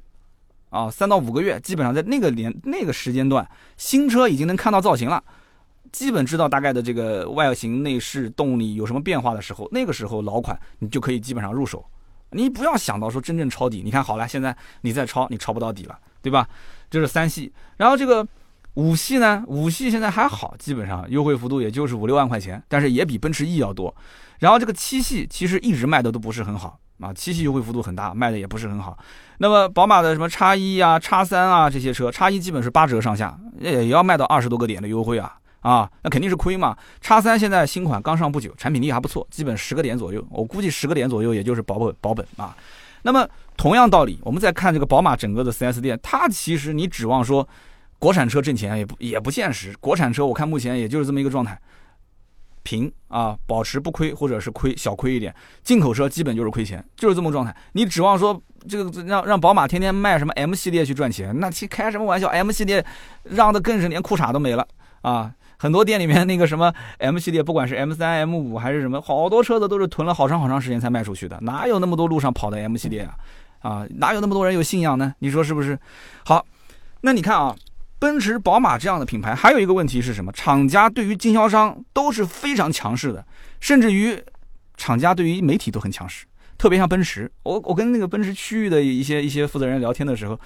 [0.71, 5.23] 啊，三到五个月，基本上在那个年那个时间段，新车已经能看到造型了，
[5.93, 11.85] 基本知道大概的这个外形、内饰、动力有什么变化的时候，那个时候老款你就可以基本上入手。
[12.31, 16.47] 你不要想到说真正抄底，你看好了，现在你再抄，你抄不到底了，对吧？
[16.91, 18.27] 这是三系，然后这个
[18.75, 19.43] 五系呢？
[19.47, 23.95] 五系现在还好，基本上优惠幅度也就是五六万块钱，但是也比奔驰 E 要多。
[24.39, 28.97] 然后这个七系其实一直卖的都不是很好啊，七系优惠幅度很大，卖的也不是很好。
[29.39, 36.77] 那么宝马的什么叉一啊、叉三啊这些车，叉一基本是八折上下，也也要卖到二十多个点的优惠啊啊，那肯定是亏嘛。
[37.01, 42.57] 叉三现在新款刚上不久，产品力还不错，基本十个点左右，我估计十个点左右也就是保本保本啊。
[43.03, 43.29] 那么
[43.59, 47.47] 同样道理，我们再看这个宝马整个的 4S 店，它其实你指望说
[47.99, 49.75] 国产车挣钱也不也不现实。
[49.81, 51.61] 国产车我看目前也就是这么一个状态，
[52.63, 55.35] 平啊，保持不亏或者是亏小亏一点。
[55.65, 57.55] 进口车基本就是亏钱，就是这么状态。
[57.73, 62.87] 你指望说这个让让宝马天天卖什么 M 系列去赚钱，那其开什么玩笑？M 系列
[63.25, 64.65] 让的更是连裤衩都没了
[65.03, 65.35] 啊！
[65.61, 73.17] 很多店里面那个什么 M 系列，不管是 M 三、M 五还是什么，好多车子都是囤了好长好长时间才卖出去的，哪有那么多路上跑的 M 系列啊？
[73.61, 75.15] 啊，哪有那么多人有信仰呢？
[75.19, 75.79] 你说是不是？
[76.25, 76.45] 好，
[77.01, 77.55] 那你看啊，
[77.99, 80.31] 奔驰、宝马这样的品牌，还有一个问题是什么？
[80.33, 83.25] 厂家对于经销商都是非常强势的，
[83.61, 84.23] 甚至于
[84.77, 86.27] 厂家对于媒体都很强势。
[86.57, 90.39] 特别像奔驰，我我跟那个奔驰区域的一些一些负责人聊天的时候，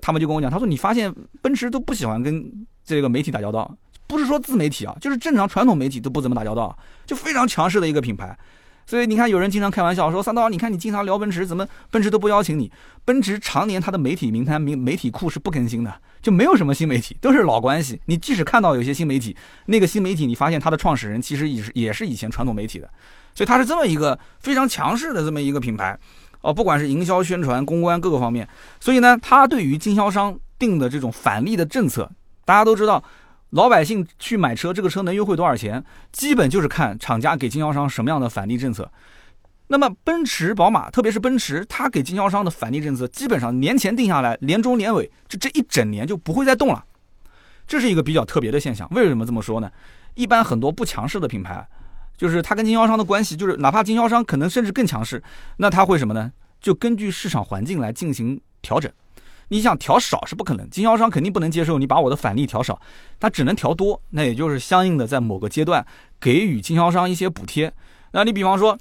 [0.00, 1.12] 他们就跟我讲，他说你发现
[1.42, 3.76] 奔驰都不喜欢跟这个媒体打交道。
[4.08, 8.38] 不是说自媒体啊，就是正常传统媒体都不怎么打交道，就非常强势的一个品牌。
[8.86, 12.70] 所以你看，有人经常开玩笑说：“三刀，你看你经常聊奔驰，怎么奔驰都不邀请你？”
[13.04, 18.00] 奔驰常年它的媒体名单、名媒体库是不更新的，就没有什么新媒体，都是老关系。
[18.06, 22.88] 你即使看到有些新媒体，那个新媒体你发现它的创始人其实也是也是以前传统媒体的，
[23.34, 25.98] 所以它是这么一个非常强势的这么一个品牌。
[26.42, 32.08] 哦，不管是营销宣传、公关各个方面，所以呢，它对于经销商定的这种返利的政策，
[32.44, 33.02] 大家都知道，
[33.56, 35.82] 老百姓去买车，这个车能优惠多少钱，
[36.12, 38.92] 基本就是看厂家给经销商什么样的返利政策。
[39.68, 46.84] 那么奔驰、宝马，特别是奔驰，它给经销商的返利政策，基本上年前定下来，年中年尾，就这一整年就不会再动了。
[47.66, 48.86] 这是一个比较特别的现象。
[48.90, 49.70] 为什么这么说呢？
[50.14, 51.66] 一般很多不强势的品牌，
[52.14, 55.22] 就是它跟经销商的关系，就是哪怕经销商可能甚至更强势，
[55.56, 56.30] 那他会什么呢？
[56.60, 58.92] 就根据市场环境来进行调整。
[59.48, 62.80] 你想调少是不可能，经销商肯定不能接受你把我的返利调少，
[63.18, 64.00] 他只能调多。
[64.10, 65.86] 那也就是相应的在某个阶段
[66.20, 67.72] 给予经销商一些补贴。
[68.12, 68.78] 那你比方说。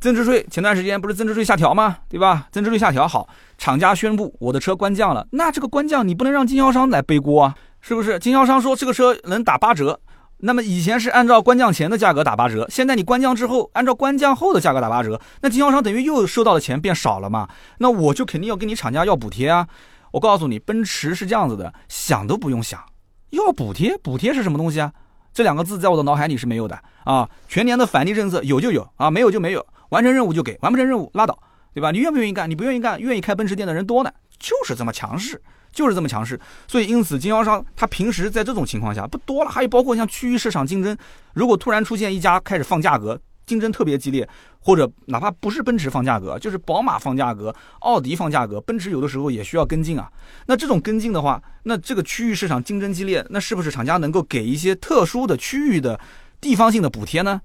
[0.00, 1.96] 增值税前段时间不是增值税下调吗？
[2.08, 2.46] 对吧？
[2.52, 8.16] 增值税下调好，厂家宣布我的车官降了，那这个官降你不能让经销商来背锅啊，是不是？
[8.20, 9.98] 经销商说这个车能打八折，
[10.36, 17.48] 那么以前是按照官降前的价格打八折，现在你官降之后按照官降后的价格打八折，那经销商等于又收到的钱变少了嘛？
[17.78, 19.66] 那我就肯定要跟你厂家要补贴啊！
[20.12, 22.82] 我告诉你，奔驰是这样子的，想都不用想，
[23.30, 24.92] 要补贴，补贴是什么东西啊？
[25.34, 27.28] 这两个字在我的脑海里是没有的啊！
[27.46, 29.64] 全年的返利政策有就有啊，没有就没有。
[29.90, 31.38] 完成任务就给，完不成任务拉倒，
[31.72, 31.90] 对吧？
[31.90, 32.50] 你愿不愿意干？
[32.50, 35.40] 你不愿意干，愿意开奔驰店的人多呢，就是这么强势，
[35.70, 36.40] 就是这么强势。
[36.66, 40.96] 所以因此，经销商他平时在这种情况下不多了，还有包括像区域市场竞争，
[41.34, 44.28] 如果突然出现一家开始放价格，竞争特别激烈，
[44.60, 50.12] 或者哪怕不是奔驰放价格，就是宝马放价格、奥迪放价格，奔驰有的时候也需要跟进啊。
[50.46, 55.98] 那这种跟进的话，那这个区域市场竞争激烈，那是不是厂家能够给一些特殊的区域的
[56.40, 57.40] 地方性的补贴呢？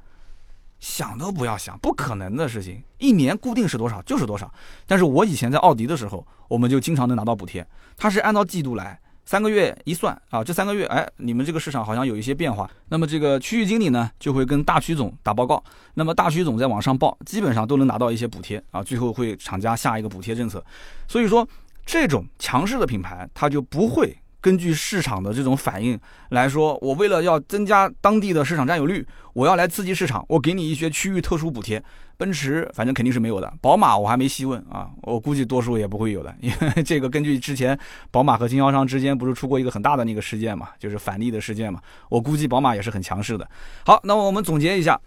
[0.80, 2.84] 想都不要想，不可能的事情。
[2.98, 4.54] 一年固定是多少就是多少。
[4.86, 7.66] 但是我以前在奥迪的时候，我们就经常能拿到补贴。
[7.96, 12.70] 它是按照季度来，三个月一算啊，这三个月，哎，你们这个市场好像有一些变化。
[12.90, 15.64] 那么这个区域经理呢，就会跟大区总打报告。
[15.94, 18.84] 那么大区总再往上报，基本上都能拿到一些补贴啊。
[18.84, 20.64] 最后会厂家下一个补贴政策。
[21.08, 21.48] 所以说，
[21.86, 24.16] 这种强势的品牌，它就不会。
[24.44, 25.98] 根据市场的这种反应
[26.32, 31.82] 来说，我为了要增加当地的市场占有率，我要来刺激市场，我给你一些区域特殊补贴。
[32.18, 37.78] 奔驰反正肯定是没有的，宝马我还没细问啊，我估计多数也不会有的，因为这个根据之前
[38.12, 41.80] 宝马和经销商之间不是出过一个很大的那个事件嘛，就是返利的事件嘛，
[42.10, 43.50] 我估计宝马也是很强势的。
[43.86, 45.00] 好，那么我们总结一下，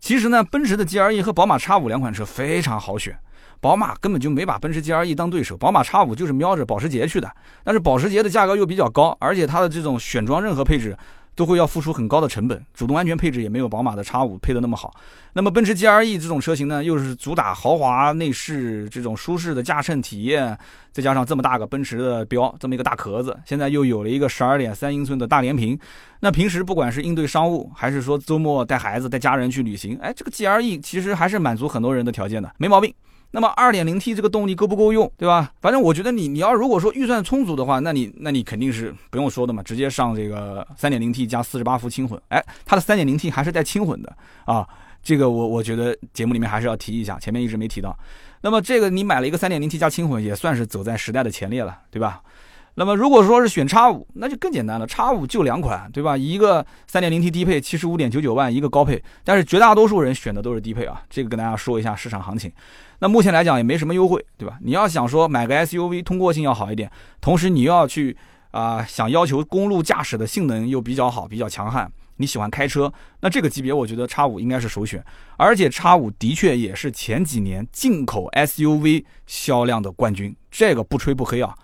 [0.00, 3.18] 其实呢，奔驰的 GLE 和宝马 X5 两款车非常好选。
[3.62, 7.30] 宝马根本就没把奔驰 GLE 当对手，宝马 X5 就是瞄着保时捷去的，
[7.62, 10.98] 但是保时捷的价格又比较高，而且它的这种选装任何配置
[11.36, 14.92] 都会要付出很高的成本，主动安全配置也没有宝马的 X5 配的那么好。
[15.34, 20.58] 那么奔驰 GLE 这种车型呢，又是主打豪华内饰，这种舒适的驾乘体验，
[20.90, 25.78] 再加上这么大个奔驰的标，这么一个大壳子，现在又有了一个十二点三英寸的大连屏，
[26.18, 32.92] 那平时不管是应对商务，还是说周末带孩子带家人去旅行，哎，这个 GLE 其实还是满足很多人的条件的，没毛病。
[33.32, 35.52] 那么二点零 T 这个动力够不够用，对吧？
[35.60, 42.20] 反正我觉得你你要如果说预算充足的话，那你那你肯定是不用说的嘛，直接上这个三点零 T 加四十八伏轻混。
[42.28, 44.14] 哎，它的三点零 T 还是带轻混的
[44.44, 44.68] 啊，
[45.02, 47.96] 这个我我觉得节目里面还是要提一下，前面一直没提到。
[48.42, 52.20] 那么这个你买了一个三点零 T 加轻混，也算是走在时代的前列了，对吧？
[52.74, 54.86] 那么如果说是选叉五，那就更简单了。
[54.86, 56.16] 叉五就两款，对吧？
[56.16, 61.02] 一个三点零 T 低配七十五点九九万，一个高配，但是绝大多数人选的都是低配啊。
[61.10, 62.50] 这个跟大家说一下市场行情。
[63.00, 64.56] 那目前来讲也没什么优惠，对吧？
[64.62, 68.16] 你要想说买个 SUV 通过性要好一点，同时你要去
[68.52, 75.04] 啊想要求公路驾驶的性能又比较好、比较强悍，你喜欢开车，那这个级别我觉得叉五应该是首选。
[75.36, 81.54] 而且叉五的确也是前几年进口 SUV 销量的冠军，这个不吹不黑啊。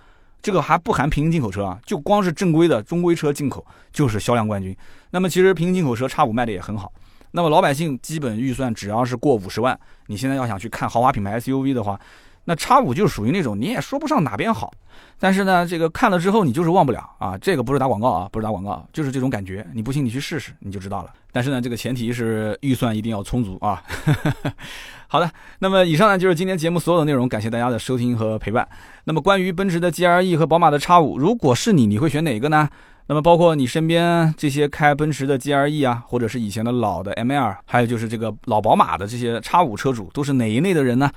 [0.41, 4.77] 这个还不含平行进口车啊，就光是正规的中规车进口就是销量冠军。
[5.11, 6.93] 那么其实平行进口车叉五卖的也很好。
[7.33, 12.01] 那么老百姓基本预算只要是过五十万，你现在要想去看豪华品牌 SUV 的话，
[12.49, 14.73] 那叉五就属于那种你也说不上哪边好。
[15.19, 17.37] 但是呢，这个看了之后你就是忘不了啊！
[17.37, 19.67] 这个不是打广告啊，不是打广告，就是这种感觉。
[19.75, 21.11] 你不信你去试试，你就知道了。
[21.31, 23.83] 但是呢，这个前提是预算一定要充足啊。
[25.09, 28.67] 好的，那么以上呢就是今天节目所有的内容，感谢大家的收听和陪伴。
[29.05, 32.67] 那么关于奔驰的 GLE 和宝马的叉五如果是你，你会选哪个呢？
[33.11, 41.11] 那么包括你身边这些开奔驰的 GLE 啊，或者是以前的老的 M2，还有就是这个老宝马的这些叉五车主，都是哪一类的人呢？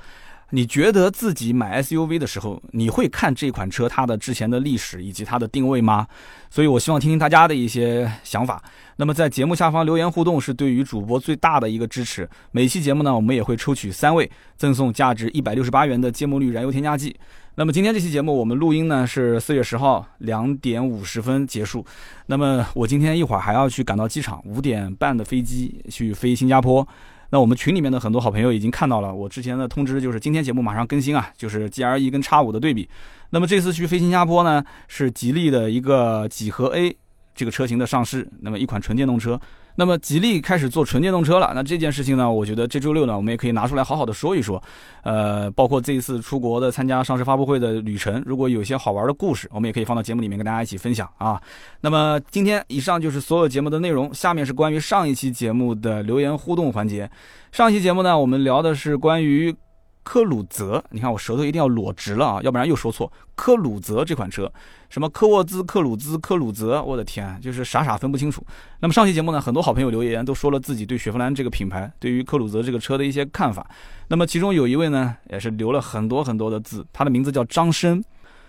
[0.54, 6.06] 你觉得自己买 SUV 的时候，你会看这款车它的之前的历史以及它的定位吗？
[6.50, 8.62] 所以我希望听听大家的一些想法。
[8.96, 12.28] 那么在节目下方留言互动是对于主播最大的一个支持。
[12.50, 17.16] 每期节目呢，我们也会抽取三位赠送价值一百六十八元的芥末绿燃油添加剂。
[17.54, 21.82] 那么今天这期节目我们录音呢是四月十号两点五十分结束。
[22.26, 26.86] 那么我今天一会儿还要去赶到机场，五点半的飞机去飞新加坡。
[27.32, 32.86] 那我们群里面的很多好朋友已经看到了，我之前的通知就是今天节目马上更新啊，就是 G R E 跟叉五的对比。
[33.30, 36.94] 那么这次去飞新加坡呢，是吉利的一个几何 A
[37.34, 39.40] 这个车型的上市，那么一款纯电动车。
[39.74, 44.62] 那么吉利开始做纯电动车了，那这件事情呢，我觉得这周六呢，我们也可以拿出来好好的说一说。
[45.02, 51.40] 呃，包括这一次出国的参加上市发布会的旅程，如果有些好玩的故事，我们也可以放到节目里面跟大家一起分享啊。
[51.80, 57.10] 那么今天以上就是所有节目的内容，下面是关于上一期节目的留言互动环节。
[57.50, 59.54] 上一期节目呢，我们聊的是关于。
[60.02, 63.10] 科鲁泽，你看我舌头一定要裸直了啊，要不然又说错。
[63.34, 64.52] 科鲁泽这款车，
[64.90, 68.44] 什么科沃兹、科鲁兹、科鲁泽，我的天，就是傻傻分不清楚。
[68.80, 73.66] 那么上期节目呢，很多好朋友留言都说了自己对雪佛兰这个品牌，对于科鲁泽这个车的一些看法。
[74.08, 78.02] 那么其中有一位呢，也是留了很多很多的字，他的名字叫张生。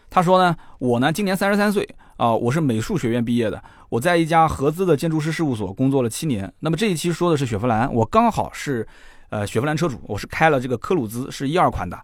[0.10, 1.88] 他说呢，我呢今年三十三岁
[2.18, 6.51] 啊，我是美术学院毕业的，我在一家合资的建筑师事务所工作了七年。
[6.60, 8.88] 那么这一期说的是雪佛兰，我刚好是。
[9.34, 12.00] 呃，雪佛兰车主，我是开了这个科鲁兹，是一二款的。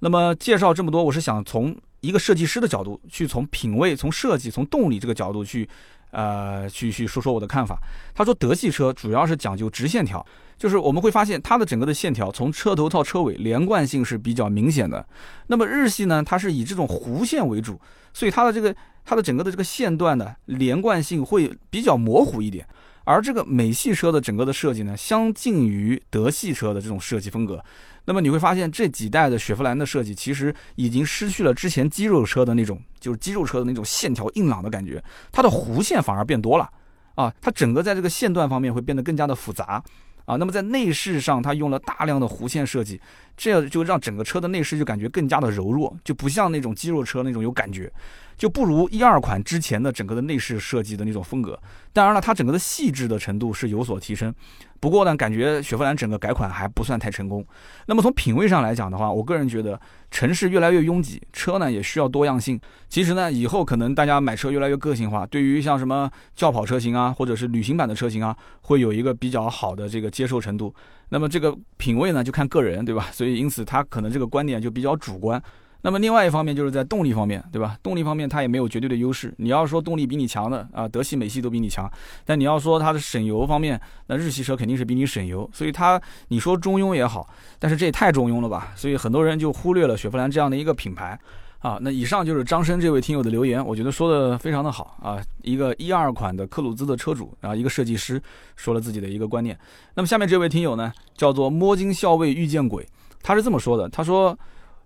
[0.00, 5.66] 那么介绍这么多，我是想从一个设计师的角度去，从品味、从设计、从动力这个角度去，
[6.10, 7.78] 呃，去去说说我的看法。
[8.14, 10.22] 他说，德系车主要是讲究直线条，
[10.58, 15.06] 就是我们会发现它的整个的线条从车头到车尾连贯性是比较明显的。
[15.46, 17.80] 那么日系呢，它是以这种弧线为主，
[18.12, 18.76] 所以它的这个
[19.06, 22.68] 它的整个的这个线段呢连贯性会比较模糊一点。
[23.04, 27.62] 而这个美系车的整个的设计呢，相近于德系车的这种设计风格。
[28.06, 35.02] 那么你会发现，这几代的雪佛兰的设计其实已经失去了之前肌肉车的那种，就是肌肉车的那种线条硬朗的感觉，
[35.32, 36.68] 它的弧线反而变多了
[37.14, 39.82] 啊，它整个在这个线段方面会变得更加的复杂
[40.26, 40.36] 啊。
[40.36, 43.00] 那么在内饰上，它用了大量的弧线设计，
[43.38, 47.90] 这样就让整个车的内饰就感觉更加的柔弱，就不像那种肌肉车那种有感觉。
[48.36, 51.58] 就不如一二款之前的整个的内饰设计的那种风格，
[51.92, 54.34] 当然了，它整个的细致的程度是有所提升。
[54.80, 57.42] 不过呢，感觉雪佛兰整个改款还不算太成功。
[57.86, 59.80] 那么从品味上来讲的话，我个人觉得
[60.10, 62.60] 城市越来越拥挤，车呢也需要多样性。
[62.90, 70.74] 其实呢，以后可能大家买车越来越个性化，对于像什么轿跑车型啊，或者是旅行版的车型啊，会有一个比较好的这个接受程度。
[71.08, 73.08] 那么这个品味呢，就看个人，对吧？
[73.10, 75.42] 所以因此它可能这个观点就比较主观。
[75.84, 77.76] 那么另外一方面就是在动力方面，对吧？
[77.82, 79.34] 动力方面它也没有绝对的优势。
[79.36, 81.86] 你要说动力比你强的啊，德系、美系都比你强。
[82.24, 85.48] 但你要说它的省油方面，那日系车肯定是比你省油。
[85.52, 87.28] 所以它你说中庸也好，
[87.58, 88.72] 但是这也太中庸了吧？
[88.74, 91.20] 所以很多人就忽略了雪佛兰这样的一个品牌
[91.58, 91.76] 啊。
[91.82, 95.20] 那以上就是张生这位听友的留言，我觉得说的非常的好啊。
[95.42, 98.18] 一个一二款的克鲁兹的车主，然后一个设计师
[98.56, 99.54] 说了自己的一个观念。
[99.96, 102.88] 那么下面这位听友呢，叫做摸金校尉遇见鬼，
[103.22, 104.34] 他是这么说的，他说。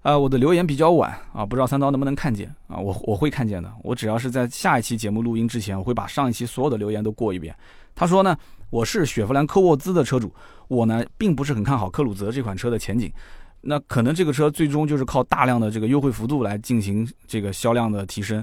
[0.03, 2.79] 啊，我的留言比较晚啊，不知道三刀能不能看见啊？
[2.79, 3.71] 我我会看见的。
[3.83, 7.55] 我只要是在下一期节目录音之前，我会把上一期所有的留言都过一遍。
[7.95, 8.37] 他说呢，
[8.71, 10.33] 我是雪佛兰科沃兹的车主，
[10.69, 13.13] 我呢并不是很看好克鲁泽这款车的前景。
[13.61, 18.43] 那可能这个车最终就是靠大量的这个优惠幅度来进行这个销量的提升。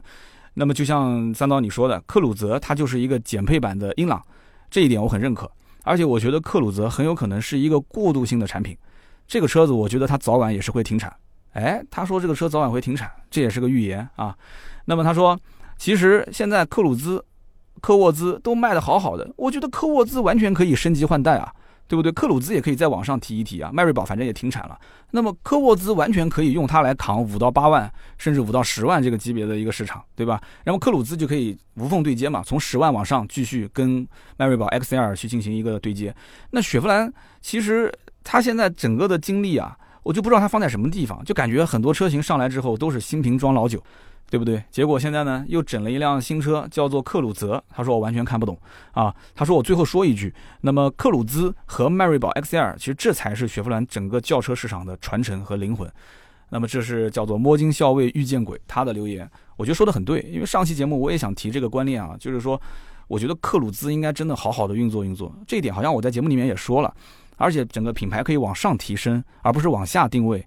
[0.53, 4.21] 那么就像三刀你说的，克鲁泽它就是一个减配版的英朗，
[4.69, 5.49] 这一点我很认可。
[5.83, 8.77] 而且我觉得克鲁泽很有可能是一个过渡性的产品，
[9.25, 11.11] 这个车子我觉得它早晚也是会停产。
[11.55, 14.35] 哎，他说这个车早晚会停产，这也是个预言啊。
[14.85, 15.39] 那么他说，
[15.77, 17.23] 其实现在克鲁兹、
[17.79, 21.49] 科沃兹都卖的好好的，我觉得科沃兹完全可以升级换代啊，
[21.87, 22.11] 对不对？
[22.11, 23.71] 克鲁兹也可以再往上提一提啊。
[23.73, 24.77] 迈锐宝反正也停产了，
[25.11, 30.41] 那么科沃兹完全可以用它来扛五到八万，甚至五到十万这个级别的一个市场，对吧？
[30.65, 36.13] 然后克鲁兹就可以无缝对接嘛，从十万往上继续跟迈锐宝 XL 去进行一个对接。
[36.51, 37.89] 那雪佛兰其实
[38.25, 39.77] 它现在整个的精力啊。
[40.05, 43.83] 我就不知道它放在什么地方，就感觉很多车型上来之后都是新瓶装老酒，
[44.29, 44.63] 对不对？
[44.69, 47.61] 结果现在呢又整了一辆新车，叫做克鲁泽。
[47.71, 48.55] 他说我完全看不懂
[48.91, 49.11] 啊。
[49.33, 50.31] 他说我最后说一句，
[50.61, 55.91] 那么克鲁兹和迈锐宝 XL，其实这才是雪佛兰整个轿车市场的传承和灵魂。
[56.49, 59.27] 那么这是叫做摸金校尉遇见鬼，他的留言，
[59.57, 60.21] 我觉得说的很对。
[60.31, 62.61] 因为上期节目我也想提这个观念啊，就是说，
[63.07, 66.93] 我觉得克鲁兹应该真的好好的运作运作，这一点好像我在节目里面也说了。
[67.37, 70.45] 而且整个品牌可以往上提升，而不是往下定位。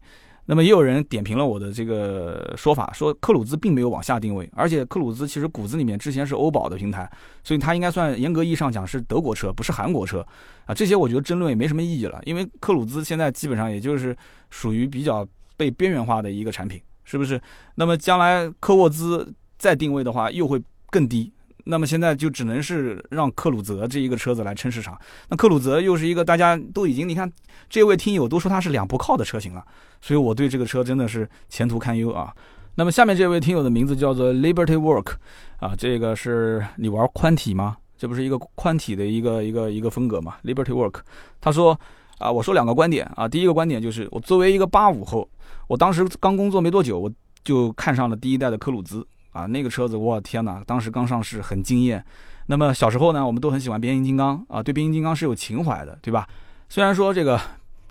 [0.51, 7.07] 那么也有人点评了我的这个说法，说克鲁兹并没有往下定位，而且克鲁兹其实骨子里面之前是欧宝的平台，
[7.45, 10.27] 所以它应该算严格意义上讲是德国车，不是韩国车
[10.65, 10.75] 啊。
[10.75, 14.17] 这些我觉得争论也没什么意义了，因为克鲁兹现在基本上也就是
[14.49, 17.39] 属于比较被边缘化的一个产品，是不是？
[17.75, 20.59] 那么将来科沃兹再定位的话，又会
[20.89, 21.31] 更低。
[21.71, 24.99] 那么现在就只能是让克鲁泽这一个车子来撑市场。
[25.29, 27.31] 那克鲁泽又是一个大家都已经，你看
[27.69, 29.63] 这位听友都说它是两不靠的车型了，
[30.01, 32.35] 所以我对这个车真的是前途堪忧啊。
[32.77, 35.13] 那么下面这位听友的名字叫做 Liberty Work，
[35.59, 37.77] 啊，这个是你玩宽体吗？
[37.99, 41.01] 这不是一个宽体的一个一个一个风格吗？Liberty Work，
[41.41, 41.79] 他说
[42.19, 45.29] 啊，我说两个观点啊，第一个观点就是我作为一个八五后，
[45.67, 47.13] 我当时刚工作没多久，我
[47.45, 52.05] 就看上了第一代的科鲁兹啊，那个车子，我天哪，当时刚上市，很惊艳。
[52.47, 56.27] 那么小时候呢，我们都很喜欢变形金刚啊，对变形金刚是有情怀的，对吧？
[56.69, 57.41] 虽然说这个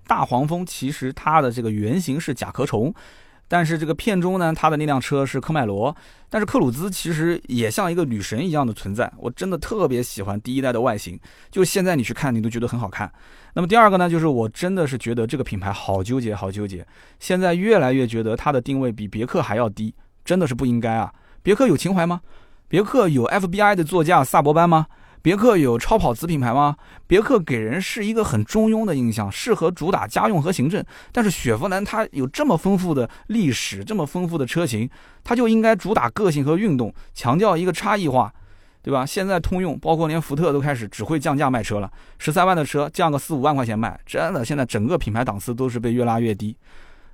[0.06, 2.94] 大黄蜂其实它的这个原型是甲壳虫。
[3.50, 5.96] 但是这个片中呢，它的那辆车是科迈罗，
[6.30, 9.10] 但是克鲁兹其实也像一个女神一样的存在。
[9.16, 11.18] 我真的特别喜欢第一代的外形，
[11.50, 13.10] 就现在你去看，你都觉得很好看。
[13.54, 16.86] 那么第二个呢，就是我真的是觉得这个品牌好纠结，好纠结。
[17.22, 21.14] 现在越来越觉得它的定位比别克还要低，真的是不应该啊！
[21.48, 22.20] 别克有情怀吗？
[22.68, 24.88] 别克有 FBI 的座驾萨博班吗？
[25.22, 26.76] 别克有超跑子品牌吗？
[27.08, 30.84] 别克给人是一个很中庸的印象，适合主打家用和行政。
[31.14, 34.90] 但是雪佛兰它有这么丰富的历史，这么丰富的车型，
[35.24, 38.30] 它就应该主打个性和运动，强调一个差异化，
[38.82, 39.06] 对吧？
[39.06, 41.90] 现在通用，包括连福特都开始只会降价卖车了，
[42.20, 46.58] 十三万的车降个四五万块钱卖，真的现在整个品牌档次都是被越拉越低，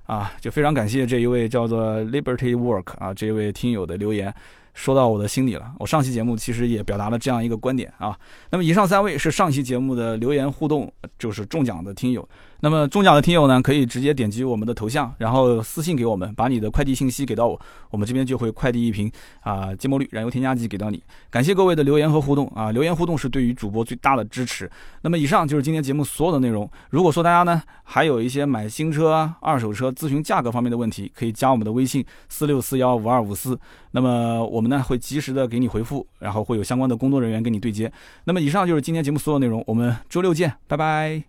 [0.04, 4.32] 啊，就非常感谢这一位叫做 Liberty Work 啊这位听友的留言。
[4.74, 5.72] 说到我的心里了。
[5.78, 8.18] 我上期节目其实也表达了这样一个观点啊。
[8.50, 12.28] 那么以上三位是上期节目的留言互动，就是中奖的听友。
[12.64, 17.60] 那么中奖的听友呢，可以直接点击我们的头像，然后私信给我们，把你的快递信息给到我，
[17.90, 19.12] 我们这边就会快递一瓶
[19.42, 21.02] 啊芥末绿燃油添加剂给到你。
[21.28, 24.70] 感谢各位的留言和互动啊，留言互动是对于主播最大的支持。
[25.02, 26.66] 那么以上就是今天节目所有的内容。
[26.88, 33.58] 如果说大家呢还有一些买新车啊、二手车咨询价格方面的问题，可以加我们的微信四六四幺五二五四。
[33.90, 37.92] 那么我们呢会及时的给你回复，然后会有相关的工作人员跟你对接。
[38.24, 41.24] 那么以上就是今天节目所有内容，我们周六见，拜拜。